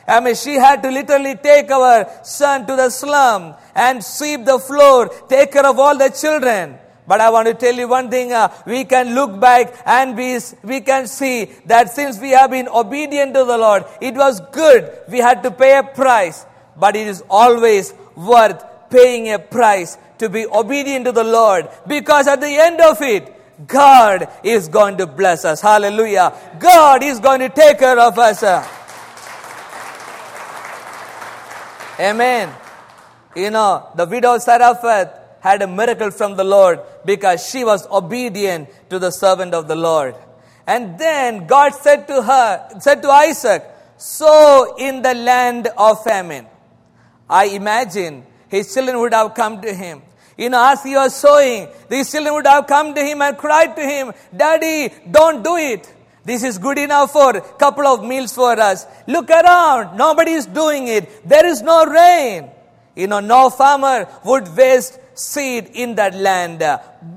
I 0.07 0.19
mean, 0.19 0.35
she 0.35 0.55
had 0.55 0.83
to 0.83 0.91
literally 0.91 1.35
take 1.35 1.71
our 1.71 2.07
son 2.23 2.67
to 2.67 2.75
the 2.75 2.89
slum 2.89 3.55
and 3.73 4.03
sweep 4.03 4.45
the 4.45 4.59
floor, 4.59 5.09
take 5.27 5.51
care 5.51 5.65
of 5.65 5.79
all 5.79 5.97
the 5.97 6.09
children. 6.09 6.77
But 7.07 7.21
I 7.21 7.29
want 7.29 7.47
to 7.47 7.53
tell 7.53 7.73
you 7.73 7.87
one 7.87 8.09
thing, 8.09 8.33
uh, 8.33 8.51
we 8.65 8.83
can 8.85 9.13
look 9.13 9.39
back 9.39 9.75
and 9.85 10.17
we, 10.17 10.39
we 10.63 10.81
can 10.81 11.07
see 11.07 11.45
that 11.67 11.91
since 11.91 12.19
we 12.19 12.31
have 12.31 12.51
been 12.51 12.67
obedient 12.67 13.33
to 13.35 13.43
the 13.43 13.57
Lord, 13.57 13.85
it 14.01 14.15
was 14.15 14.39
good. 14.51 14.91
We 15.07 15.19
had 15.19 15.43
to 15.43 15.51
pay 15.51 15.77
a 15.77 15.83
price, 15.83 16.45
but 16.77 16.95
it 16.95 17.07
is 17.07 17.23
always 17.29 17.93
worth 18.15 18.63
paying 18.89 19.31
a 19.31 19.39
price 19.39 19.97
to 20.17 20.29
be 20.29 20.45
obedient 20.47 21.05
to 21.05 21.11
the 21.11 21.23
Lord 21.23 21.67
because 21.87 22.27
at 22.27 22.41
the 22.41 22.47
end 22.47 22.81
of 22.81 23.01
it, 23.01 23.31
God 23.67 24.27
is 24.43 24.67
going 24.67 24.97
to 24.97 25.07
bless 25.07 25.45
us. 25.45 25.61
Hallelujah. 25.61 26.33
God 26.59 27.03
is 27.03 27.19
going 27.19 27.39
to 27.39 27.49
take 27.49 27.79
care 27.79 27.99
of 27.99 28.17
us. 28.17 28.43
Uh. 28.43 28.67
Amen. 31.99 32.53
You 33.35 33.51
know, 33.51 33.89
the 33.95 34.05
widow 34.05 34.37
Zarephath 34.37 35.19
had 35.39 35.61
a 35.61 35.67
miracle 35.67 36.11
from 36.11 36.35
the 36.35 36.43
Lord 36.43 36.79
because 37.05 37.47
she 37.47 37.63
was 37.63 37.87
obedient 37.87 38.69
to 38.89 38.99
the 38.99 39.11
servant 39.11 39.53
of 39.53 39.67
the 39.67 39.75
Lord. 39.75 40.15
And 40.67 40.97
then 40.97 41.45
God 41.47 41.73
said 41.73 42.07
to 42.07 42.21
her, 42.21 42.79
said 42.79 43.01
to 43.03 43.09
Isaac, 43.09 43.63
sow 43.97 44.75
in 44.77 45.01
the 45.01 45.13
land 45.13 45.67
of 45.77 46.03
famine. 46.03 46.47
I 47.29 47.45
imagine 47.45 48.25
his 48.49 48.73
children 48.73 48.99
would 48.99 49.13
have 49.13 49.33
come 49.33 49.61
to 49.61 49.73
him. 49.73 50.01
You 50.37 50.49
know, 50.49 50.71
as 50.71 50.83
he 50.83 50.95
was 50.95 51.15
sowing, 51.15 51.69
these 51.89 52.11
children 52.11 52.33
would 52.35 52.47
have 52.47 52.67
come 52.67 52.93
to 52.93 53.01
him 53.01 53.21
and 53.21 53.37
cried 53.37 53.75
to 53.75 53.81
him, 53.81 54.11
Daddy, 54.35 54.93
don't 55.09 55.43
do 55.43 55.55
it. 55.55 55.93
This 56.25 56.43
is 56.43 56.57
good 56.57 56.79
enough 56.79 57.11
for 57.11 57.37
a 57.37 57.41
couple 57.41 57.85
of 57.85 58.03
meals 58.03 58.33
for 58.33 58.59
us. 58.59 58.87
Look 59.07 59.29
around. 59.29 59.95
Nobody 59.95 60.31
is 60.31 60.47
doing 60.47 60.87
it. 60.87 61.27
There 61.27 61.45
is 61.45 61.61
no 61.61 61.85
rain. 61.85 62.49
You 62.95 63.07
know, 63.07 63.19
no 63.19 63.49
farmer 63.49 64.07
would 64.23 64.47
waste 64.57 64.99
seed 65.13 65.69
in 65.73 65.95
that 65.95 66.15
land. 66.15 66.59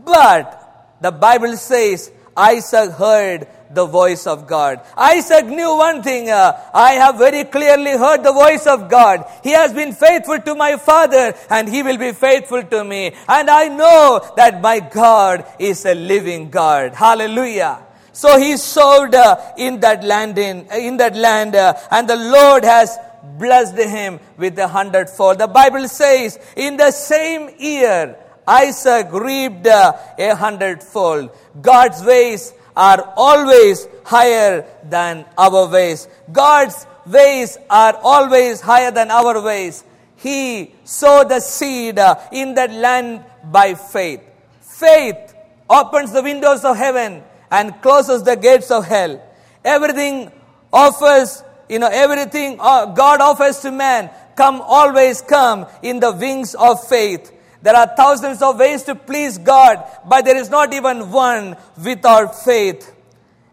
But 0.05 0.97
the 1.00 1.11
Bible 1.11 1.57
says 1.57 2.11
Isaac 2.37 2.91
heard 2.91 3.49
the 3.71 3.87
voice 3.87 4.27
of 4.27 4.47
God. 4.47 4.81
Isaac 4.97 5.47
knew 5.47 5.77
one 5.77 6.03
thing. 6.03 6.31
Uh, 6.31 6.53
I 6.75 6.93
have 6.93 7.19
very 7.19 7.45
clearly 7.45 7.93
heard 7.93 8.23
the 8.23 8.33
voice 8.33 8.67
of 8.67 8.88
God. 8.88 9.25
He 9.43 9.50
has 9.50 9.73
been 9.73 9.93
faithful 9.93 10.38
to 10.41 10.55
my 10.55 10.77
father 10.77 11.35
and 11.50 11.69
he 11.69 11.83
will 11.83 11.99
be 11.99 12.12
faithful 12.12 12.62
to 12.62 12.85
me. 12.85 13.15
And 13.29 13.50
I 13.50 13.69
know 13.69 14.33
that 14.37 14.61
my 14.61 14.81
God 14.81 15.45
is 15.59 15.85
a 15.85 15.95
living 15.95 16.50
God. 16.50 16.95
Hallelujah. 16.95 17.85
So 18.19 18.37
he 18.37 18.57
sowed 18.57 19.15
uh, 19.15 19.53
in 19.57 19.79
that 19.79 20.03
land 20.03 20.39
in, 20.39 20.67
in 20.73 20.97
that 20.97 21.15
land 21.15 21.55
uh, 21.55 21.75
and 21.89 22.09
the 22.09 22.17
Lord 22.17 22.65
has 22.65 22.99
blessed 23.39 23.77
him 23.77 24.19
with 24.37 24.59
a 24.59 24.67
hundredfold. 24.67 25.39
The 25.39 25.47
Bible 25.47 25.87
says 25.87 26.37
in 26.57 26.77
the 26.77 26.91
same 26.91 27.49
year 27.61 28.19
Isaac 28.45 29.13
reaped 29.13 29.69
uh, 29.69 29.93
a 30.19 30.35
hundredfold. 30.35 31.31
God's 31.63 32.03
ways 32.03 32.53
are 32.77 33.15
always 33.17 33.87
higher 34.05 34.67
than 34.83 35.25
our 35.39 35.69
ways. 35.71 36.09
God's 36.33 36.89
ways 37.07 37.57
are 37.71 37.95
always 38.03 38.61
higher 38.61 38.91
than 38.91 39.13
our 39.13 39.41
ways. 39.41 39.85
He 40.17 40.75
sowed 40.83 41.29
the 41.29 41.39
seed 41.39 42.01
uh, 42.01 42.19
in 42.33 42.55
that 42.55 42.73
land 42.73 43.23
by 43.45 43.75
faith. 43.75 44.23
Faith 44.61 45.37
opens 45.71 46.11
the 46.11 46.23
windows 46.25 46.65
of 46.65 46.77
heaven 46.77 47.23
and 47.50 47.81
closes 47.83 48.23
the 48.23 48.37
gates 48.37 48.71
of 48.71 48.87
hell. 48.87 49.23
Everything 49.64 50.31
offers, 50.73 51.43
you 51.69 51.78
know, 51.78 51.88
everything 51.90 52.59
uh, 52.61 52.87
God 52.87 53.21
offers 53.21 53.61
to 53.61 53.71
man 53.71 54.11
come 54.37 54.61
always 54.61 55.21
come 55.21 55.67
in 55.83 56.00
the 56.00 56.12
wings 56.12 56.55
of 56.55 56.87
faith. 56.87 57.33
There 57.61 57.75
are 57.75 57.93
thousands 57.97 58.40
of 58.40 58.59
ways 58.59 58.85
to 58.85 58.95
please 58.95 59.37
God, 59.37 59.85
but 60.09 60.25
there 60.25 60.37
is 60.37 60.49
not 60.49 60.73
even 60.73 61.11
one 61.11 61.57
without 61.83 62.45
faith. 62.45 62.95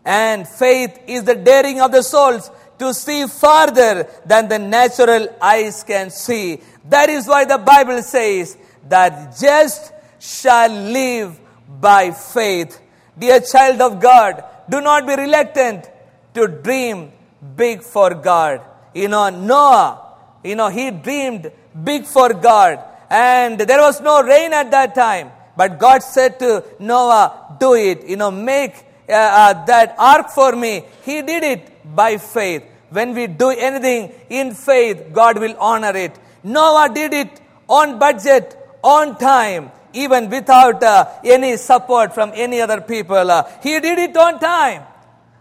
And 0.06 0.48
faith 0.48 1.00
is 1.08 1.24
the 1.24 1.34
daring 1.34 1.82
of 1.82 1.92
the 1.92 2.04
souls 2.04 2.52
to 2.78 2.94
see 2.94 3.26
farther 3.26 4.08
than 4.26 4.48
the 4.48 4.60
natural 4.60 5.28
eyes 5.42 5.84
can 5.84 6.12
see. 6.12 6.62
That 6.90 7.10
is 7.10 7.28
why 7.28 7.46
the 7.46 7.58
Bible 7.58 8.04
says 8.04 8.56
that 8.88 9.36
just 9.40 9.92
shall 10.20 10.70
live 10.70 11.40
by 11.82 12.12
faith. 12.12 12.80
Dear 13.18 13.40
child 13.40 13.82
of 13.82 14.00
God, 14.00 14.44
do 14.70 14.82
not 14.82 15.08
be 15.08 15.16
reluctant 15.16 15.90
to 16.34 16.48
dream 16.48 17.12
big 17.56 17.82
for 17.82 18.14
God. 18.14 18.62
You 18.94 19.08
know, 19.08 19.30
Noah, 19.30 20.02
you 20.44 20.56
know, 20.56 20.70
he 20.70 20.92
dreamed 20.92 21.52
big 21.84 22.06
for 22.06 22.34
God 22.34 22.80
and 23.10 23.60
there 23.60 23.80
was 23.80 24.02
no 24.02 24.24
rain 24.24 24.54
at 24.54 24.72
that 24.72 24.96
time. 24.96 25.32
But 25.56 25.80
God 25.80 26.04
said 26.04 26.40
to 26.40 26.64
Noah, 26.80 27.58
Do 27.60 27.76
it, 27.76 28.06
you 28.08 28.18
know, 28.18 28.32
make 28.32 28.76
uh, 29.08 29.14
uh, 29.14 29.66
that 29.66 29.96
ark 29.98 30.30
for 30.30 30.56
me. 30.56 30.84
He 31.04 31.22
did 31.22 31.44
it 31.44 31.96
by 31.96 32.18
faith. 32.18 32.64
When 32.90 33.14
we 33.14 33.28
do 33.28 33.50
anything 33.50 34.12
in 34.30 34.54
faith, 34.54 35.14
God 35.14 35.40
will 35.40 35.56
honor 35.60 35.96
it. 35.96 36.18
Noah 36.44 36.90
did 36.94 37.14
it 37.14 37.42
on 37.68 38.00
budget, 38.00 38.58
on 38.84 39.18
time, 39.18 39.72
even 39.96 40.30
without 40.30 40.84
uh, 40.84 41.10
any 41.24 41.58
support 41.58 42.14
from 42.14 42.32
any 42.36 42.62
other 42.62 42.82
people. 42.82 43.32
Uh, 43.32 43.50
he 43.64 43.80
did 43.80 43.98
it 43.98 44.16
on 44.18 44.40
time. 44.40 44.84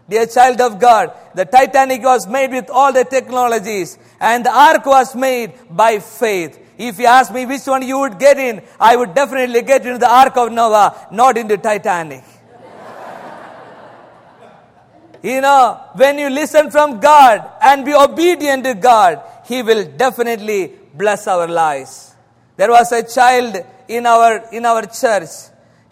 Dear 0.07 0.27
child 0.27 0.61
of 0.61 0.79
God, 0.79 1.11
the 1.33 1.45
Titanic 1.45 2.03
was 2.03 2.27
made 2.27 2.51
with 2.51 2.69
all 2.69 2.93
the 2.93 3.05
technologies, 3.05 3.97
and 4.19 4.45
the 4.45 4.51
ark 4.51 4.85
was 4.85 5.15
made 5.15 5.53
by 5.69 5.97
faith. 5.99 6.59
If 6.77 6.99
you 6.99 7.07
ask 7.07 7.33
me 7.33 7.45
which 7.45 7.65
one 7.65 7.87
you 7.87 7.99
would 7.99 8.19
get 8.19 8.37
in, 8.37 8.61
I 8.79 8.95
would 8.95 9.15
definitely 9.15 9.63
get 9.63 9.85
into 9.85 9.97
the 9.97 10.11
Ark 10.11 10.37
of 10.37 10.51
Noah, 10.51 11.07
not 11.11 11.37
in 11.37 11.47
the 11.47 11.57
Titanic. 11.57 12.23
you 15.23 15.41
know, 15.41 15.81
when 15.95 16.19
you 16.19 16.29
listen 16.29 16.69
from 16.69 16.99
God 16.99 17.49
and 17.61 17.85
be 17.85 17.93
obedient 17.93 18.65
to 18.65 18.73
God, 18.75 19.23
He 19.45 19.63
will 19.63 19.85
definitely 19.85 20.73
bless 20.93 21.27
our 21.27 21.47
lives. 21.47 22.13
There 22.57 22.69
was 22.69 22.91
a 22.91 23.03
child 23.03 23.55
in 23.87 24.05
our, 24.05 24.43
in 24.51 24.65
our 24.65 24.85
church 24.85 25.29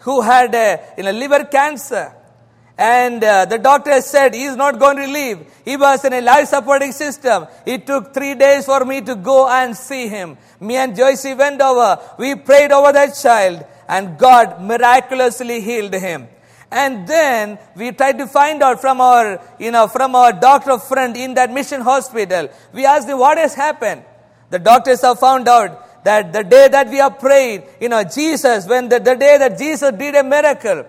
who 0.00 0.20
had 0.20 0.54
a, 0.54 1.12
liver 1.12 1.44
cancer. 1.44 2.12
And 2.76 3.22
uh, 3.22 3.44
the 3.44 3.58
doctor 3.58 4.00
said 4.00 4.34
he 4.34 4.44
is 4.44 4.56
not 4.56 4.78
going 4.78 4.96
to 4.96 5.06
live. 5.06 5.46
He 5.64 5.76
was 5.76 6.04
in 6.04 6.12
a 6.12 6.20
life 6.20 6.48
supporting 6.48 6.92
system. 6.92 7.46
It 7.64 7.86
took 7.86 8.12
three 8.12 8.34
days 8.34 8.66
for 8.66 8.84
me 8.84 9.00
to 9.02 9.14
go 9.14 9.48
and 9.48 9.76
see 9.76 10.08
him. 10.08 10.36
Me 10.60 10.76
and 10.76 10.94
Joycey 10.94 11.38
went 11.38 11.60
over. 11.60 12.00
We 12.18 12.34
prayed 12.34 12.72
over 12.72 12.92
that 12.92 13.16
child 13.16 13.64
and 13.88 14.18
God 14.18 14.60
miraculously 14.60 15.60
healed 15.60 15.94
him. 15.94 16.28
And 16.70 17.06
then 17.06 17.58
we 17.76 17.92
tried 17.92 18.18
to 18.18 18.26
find 18.26 18.60
out 18.60 18.80
from 18.80 19.00
our, 19.00 19.40
you 19.60 19.70
know, 19.70 19.86
from 19.86 20.16
our 20.16 20.32
doctor 20.32 20.76
friend 20.78 21.16
in 21.16 21.34
that 21.34 21.52
mission 21.52 21.80
hospital. 21.80 22.48
We 22.72 22.84
asked 22.84 23.08
him 23.08 23.18
what 23.18 23.38
has 23.38 23.54
happened. 23.54 24.02
The 24.50 24.58
doctors 24.58 25.00
have 25.02 25.20
found 25.20 25.48
out 25.48 25.93
that 26.04 26.32
the 26.32 26.44
day 26.44 26.68
that 26.68 26.88
we 26.88 26.98
have 26.98 27.18
prayed, 27.18 27.64
you 27.80 27.88
know, 27.88 28.04
Jesus, 28.04 28.66
when 28.66 28.88
the, 28.88 28.98
the 28.98 29.16
day 29.16 29.38
that 29.38 29.58
Jesus 29.58 29.90
did 29.92 30.14
a 30.14 30.22
miracle, 30.22 30.86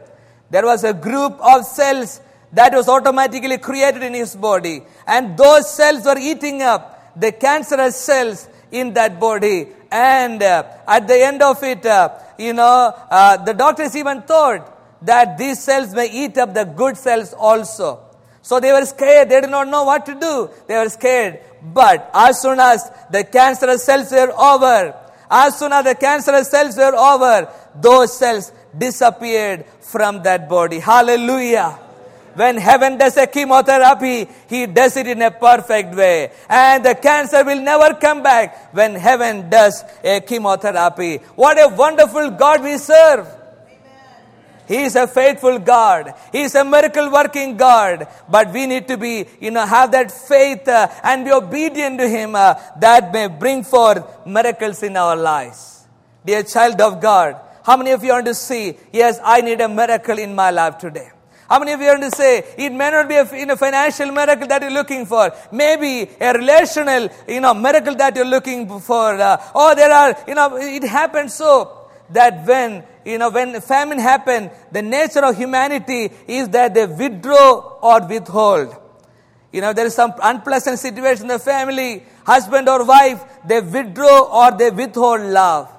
there 0.49 0.65
was 0.65 0.83
a 0.83 0.93
group 0.93 1.39
of 1.41 1.65
cells 1.65 2.21
that 2.51 2.73
was 2.73 2.87
automatically 2.87 3.57
created 3.57 4.03
in 4.03 4.13
his 4.13 4.35
body. 4.35 4.81
And 5.07 5.37
those 5.37 5.73
cells 5.73 6.05
were 6.05 6.17
eating 6.17 6.61
up 6.61 7.13
the 7.19 7.31
cancerous 7.31 7.95
cells 7.95 8.47
in 8.71 8.93
that 8.93 9.19
body. 9.19 9.67
And 9.91 10.43
uh, 10.43 10.63
at 10.87 11.07
the 11.07 11.25
end 11.25 11.41
of 11.41 11.63
it, 11.63 11.85
uh, 11.85 12.09
you 12.37 12.53
know, 12.53 12.93
uh, 13.09 13.37
the 13.37 13.53
doctors 13.53 13.95
even 13.95 14.21
thought 14.23 14.71
that 15.05 15.37
these 15.37 15.63
cells 15.63 15.93
may 15.93 16.11
eat 16.11 16.37
up 16.37 16.53
the 16.53 16.65
good 16.65 16.97
cells 16.97 17.33
also. 17.33 18.01
So 18.41 18.59
they 18.59 18.71
were 18.71 18.85
scared. 18.85 19.29
They 19.29 19.41
did 19.41 19.49
not 19.49 19.67
know 19.67 19.83
what 19.83 20.05
to 20.05 20.15
do. 20.15 20.49
They 20.67 20.75
were 20.75 20.89
scared. 20.89 21.39
But 21.61 22.09
as 22.13 22.41
soon 22.41 22.59
as 22.59 22.89
the 23.09 23.23
cancerous 23.23 23.83
cells 23.83 24.11
were 24.11 24.31
over, 24.37 25.04
as 25.29 25.57
soon 25.57 25.73
as 25.73 25.83
the 25.83 25.95
cancerous 25.95 26.49
cells 26.49 26.77
were 26.77 26.95
over, 26.95 27.49
those 27.75 28.17
cells 28.17 28.51
disappeared 28.77 29.65
from 29.81 30.23
that 30.23 30.47
body. 30.49 30.79
Hallelujah. 30.79 31.79
When 32.35 32.57
heaven 32.57 32.97
does 32.97 33.15
a 33.15 33.27
chemotherapy, 33.27 34.27
he 34.49 34.65
does 34.65 34.97
it 34.97 35.07
in 35.07 35.21
a 35.21 35.31
perfect 35.31 35.95
way. 35.95 36.31
And 36.49 36.83
the 36.83 36.95
cancer 36.95 37.45
will 37.45 37.61
never 37.61 37.93
come 37.95 38.23
back 38.23 38.73
when 38.73 38.95
heaven 38.95 39.49
does 39.49 39.83
a 40.03 40.19
chemotherapy. 40.19 41.17
What 41.35 41.57
a 41.57 41.73
wonderful 41.73 42.31
God 42.31 42.61
we 42.61 42.77
serve. 42.77 43.25
He 44.67 44.83
is 44.83 44.95
a 44.95 45.07
faithful 45.07 45.59
God. 45.59 46.13
He 46.31 46.41
is 46.41 46.55
a 46.55 46.65
miracle 46.65 47.11
working 47.11 47.57
God. 47.57 48.07
But 48.29 48.51
we 48.51 48.65
need 48.65 48.87
to 48.87 48.97
be, 48.97 49.25
you 49.39 49.51
know, 49.51 49.65
have 49.65 49.91
that 49.91 50.11
faith 50.11 50.67
uh, 50.67 50.87
and 51.03 51.25
be 51.25 51.31
obedient 51.31 51.99
to 51.99 52.07
Him 52.07 52.35
uh, 52.35 52.55
that 52.79 53.11
may 53.13 53.27
bring 53.27 53.63
forth 53.63 54.25
miracles 54.25 54.83
in 54.83 54.97
our 54.97 55.15
lives. 55.15 55.85
Dear 56.25 56.43
child 56.43 56.81
of 56.81 57.01
God, 57.01 57.39
how 57.63 57.77
many 57.77 57.91
of 57.91 58.03
you 58.03 58.11
want 58.11 58.25
to 58.25 58.33
see, 58.33 58.77
yes, 58.91 59.19
I 59.23 59.41
need 59.41 59.61
a 59.61 59.69
miracle 59.69 60.17
in 60.17 60.33
my 60.35 60.51
life 60.51 60.77
today? 60.77 61.09
How 61.49 61.59
many 61.59 61.73
of 61.73 61.81
you 61.81 61.87
want 61.87 62.01
to 62.01 62.11
say 62.11 62.43
it 62.57 62.71
may 62.71 62.89
not 62.89 63.07
be 63.07 63.15
a 63.15 63.37
you 63.37 63.45
know, 63.45 63.55
financial 63.55 64.11
miracle 64.11 64.47
that 64.47 64.63
you're 64.63 64.71
looking 64.71 65.05
for? 65.05 65.31
Maybe 65.51 66.09
a 66.19 66.33
relational, 66.33 67.09
you 67.27 67.39
know, 67.39 67.53
miracle 67.53 67.95
that 67.95 68.15
you're 68.15 68.25
looking 68.25 68.67
for. 68.79 69.15
Uh, 69.21 69.51
or 69.53 69.75
there 69.75 69.91
are, 69.91 70.17
you 70.27 70.33
know, 70.33 70.57
it 70.57 70.83
happens 70.83 71.35
so 71.35 71.84
that 72.11 72.45
when, 72.45 72.83
you 73.03 73.17
know, 73.17 73.29
when 73.29 73.59
famine 73.61 73.99
happens, 73.99 74.51
the 74.71 74.81
nature 74.81 75.23
of 75.23 75.35
humanity 75.35 76.11
is 76.27 76.49
that 76.49 76.73
they 76.73 76.85
withdraw 76.85 77.79
or 77.81 78.07
withhold. 78.07 78.75
You 79.51 79.61
know, 79.61 79.73
there 79.73 79.85
is 79.85 79.95
some 79.95 80.13
unpleasant 80.21 80.79
situation 80.79 81.23
in 81.23 81.27
the 81.29 81.39
family, 81.39 82.03
husband 82.25 82.67
or 82.67 82.85
wife, 82.85 83.23
they 83.45 83.61
withdraw 83.61 84.49
or 84.49 84.57
they 84.57 84.69
withhold 84.69 85.21
love. 85.21 85.71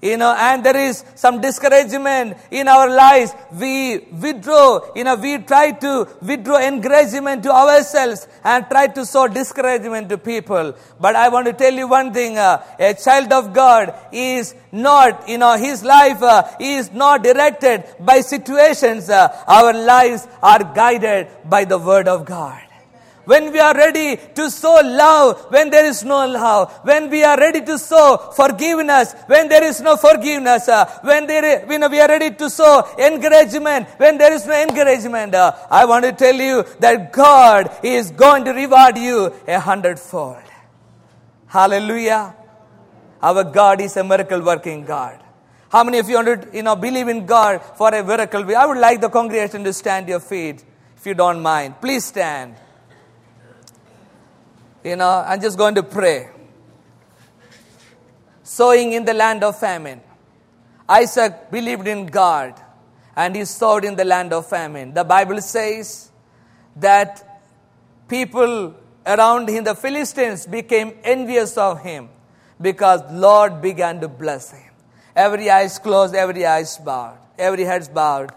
You 0.00 0.16
know, 0.16 0.32
and 0.38 0.64
there 0.64 0.76
is 0.76 1.04
some 1.16 1.40
discouragement 1.40 2.36
in 2.52 2.68
our 2.68 2.88
lives. 2.88 3.34
We 3.52 3.98
withdraw, 3.98 4.92
you 4.94 5.02
know, 5.02 5.16
we 5.16 5.38
try 5.38 5.72
to 5.72 6.08
withdraw 6.22 6.58
encouragement 6.58 7.42
to 7.42 7.50
ourselves 7.50 8.28
and 8.44 8.64
try 8.70 8.86
to 8.86 9.04
sow 9.04 9.26
discouragement 9.26 10.08
to 10.10 10.18
people. 10.18 10.76
But 11.00 11.16
I 11.16 11.28
want 11.30 11.46
to 11.46 11.52
tell 11.52 11.74
you 11.74 11.88
one 11.88 12.12
thing, 12.12 12.38
uh, 12.38 12.64
a 12.78 12.94
child 12.94 13.32
of 13.32 13.52
God 13.52 13.92
is 14.12 14.54
not, 14.70 15.28
you 15.28 15.38
know, 15.38 15.56
his 15.56 15.82
life 15.82 16.22
uh, 16.22 16.44
is 16.60 16.92
not 16.92 17.24
directed 17.24 17.84
by 17.98 18.20
situations. 18.20 19.10
Uh, 19.10 19.36
our 19.48 19.72
lives 19.72 20.28
are 20.40 20.62
guided 20.62 21.26
by 21.44 21.64
the 21.64 21.78
word 21.78 22.06
of 22.06 22.24
God 22.24 22.67
when 23.30 23.52
we 23.52 23.60
are 23.60 23.74
ready 23.74 24.16
to 24.38 24.50
sow 24.50 24.80
love 24.82 25.46
when 25.54 25.68
there 25.70 25.84
is 25.84 26.02
no 26.02 26.26
love, 26.26 26.72
when 26.82 27.10
we 27.10 27.22
are 27.22 27.38
ready 27.38 27.60
to 27.70 27.78
sow 27.78 28.16
forgiveness 28.34 29.14
when 29.26 29.48
there 29.48 29.64
is 29.64 29.80
no 29.80 29.96
forgiveness, 29.96 30.68
uh, 30.68 30.86
when, 31.02 31.26
there, 31.26 31.66
when 31.66 31.90
we 31.90 32.00
are 32.00 32.08
ready 32.08 32.30
to 32.30 32.48
sow 32.48 32.72
encouragement 32.98 33.86
when 33.98 34.16
there 34.16 34.32
is 34.32 34.46
no 34.46 34.62
encouragement, 34.62 35.34
uh, 35.34 35.52
I 35.70 35.84
want 35.84 36.04
to 36.06 36.12
tell 36.12 36.34
you 36.34 36.64
that 36.80 37.12
God 37.12 37.70
is 37.82 38.10
going 38.10 38.44
to 38.46 38.52
reward 38.52 38.96
you 38.96 39.34
a 39.46 39.60
hundredfold. 39.60 40.42
Hallelujah. 41.46 42.34
Our 43.22 43.44
God 43.44 43.80
is 43.80 43.96
a 43.96 44.04
miracle 44.04 44.40
working 44.40 44.84
God. 44.84 45.22
How 45.70 45.84
many 45.84 45.98
of 45.98 46.08
you 46.08 46.16
want 46.16 46.42
to, 46.42 46.56
you 46.56 46.62
know, 46.62 46.76
believe 46.76 47.08
in 47.08 47.26
God 47.26 47.60
for 47.76 47.94
a 47.94 48.02
miracle? 48.02 48.56
I 48.56 48.64
would 48.64 48.78
like 48.78 49.02
the 49.02 49.10
congregation 49.10 49.64
to 49.64 49.72
stand 49.72 50.08
your 50.08 50.20
feet, 50.20 50.64
if 50.96 51.04
you 51.04 51.14
don't 51.14 51.42
mind. 51.42 51.80
Please 51.80 52.06
stand. 52.06 52.54
You 54.84 54.96
know, 54.96 55.24
I'm 55.26 55.40
just 55.40 55.58
going 55.58 55.74
to 55.74 55.82
pray. 55.82 56.30
Sowing 58.42 58.92
in 58.92 59.04
the 59.04 59.14
land 59.14 59.44
of 59.44 59.58
famine. 59.58 60.00
Isaac 60.88 61.50
believed 61.50 61.86
in 61.86 62.06
God 62.06 62.54
and 63.16 63.36
he 63.36 63.44
sowed 63.44 63.84
in 63.84 63.96
the 63.96 64.04
land 64.04 64.32
of 64.32 64.48
famine. 64.48 64.94
The 64.94 65.04
Bible 65.04 65.40
says 65.40 66.10
that 66.76 67.42
people 68.08 68.74
around 69.04 69.48
him, 69.48 69.64
the 69.64 69.74
Philistines, 69.74 70.46
became 70.46 70.94
envious 71.02 71.58
of 71.58 71.82
him 71.82 72.08
because 72.60 73.02
Lord 73.10 73.60
began 73.60 74.00
to 74.00 74.08
bless 74.08 74.52
him. 74.52 74.70
Every 75.14 75.50
eyes 75.50 75.78
closed, 75.78 76.14
every 76.14 76.46
eyes 76.46 76.78
bowed, 76.78 77.18
every 77.38 77.64
head's 77.64 77.88
bowed. 77.88 78.30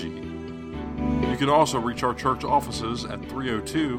You 1.30 1.38
can 1.38 1.50
also 1.50 1.78
reach 1.78 2.04
our 2.04 2.14
church 2.14 2.46
offices 2.46 3.04
at 3.04 3.20
302 3.26 3.98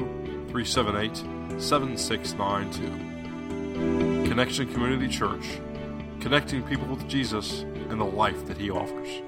378 0.49 1.61
7692. 1.61 4.27
Connection 4.27 4.73
Community 4.73 5.07
Church, 5.07 5.59
connecting 6.21 6.63
people 6.63 6.87
with 6.87 7.07
Jesus 7.07 7.61
and 7.89 8.01
the 8.01 8.05
life 8.05 8.47
that 8.47 8.57
He 8.57 8.71
offers. 8.71 9.21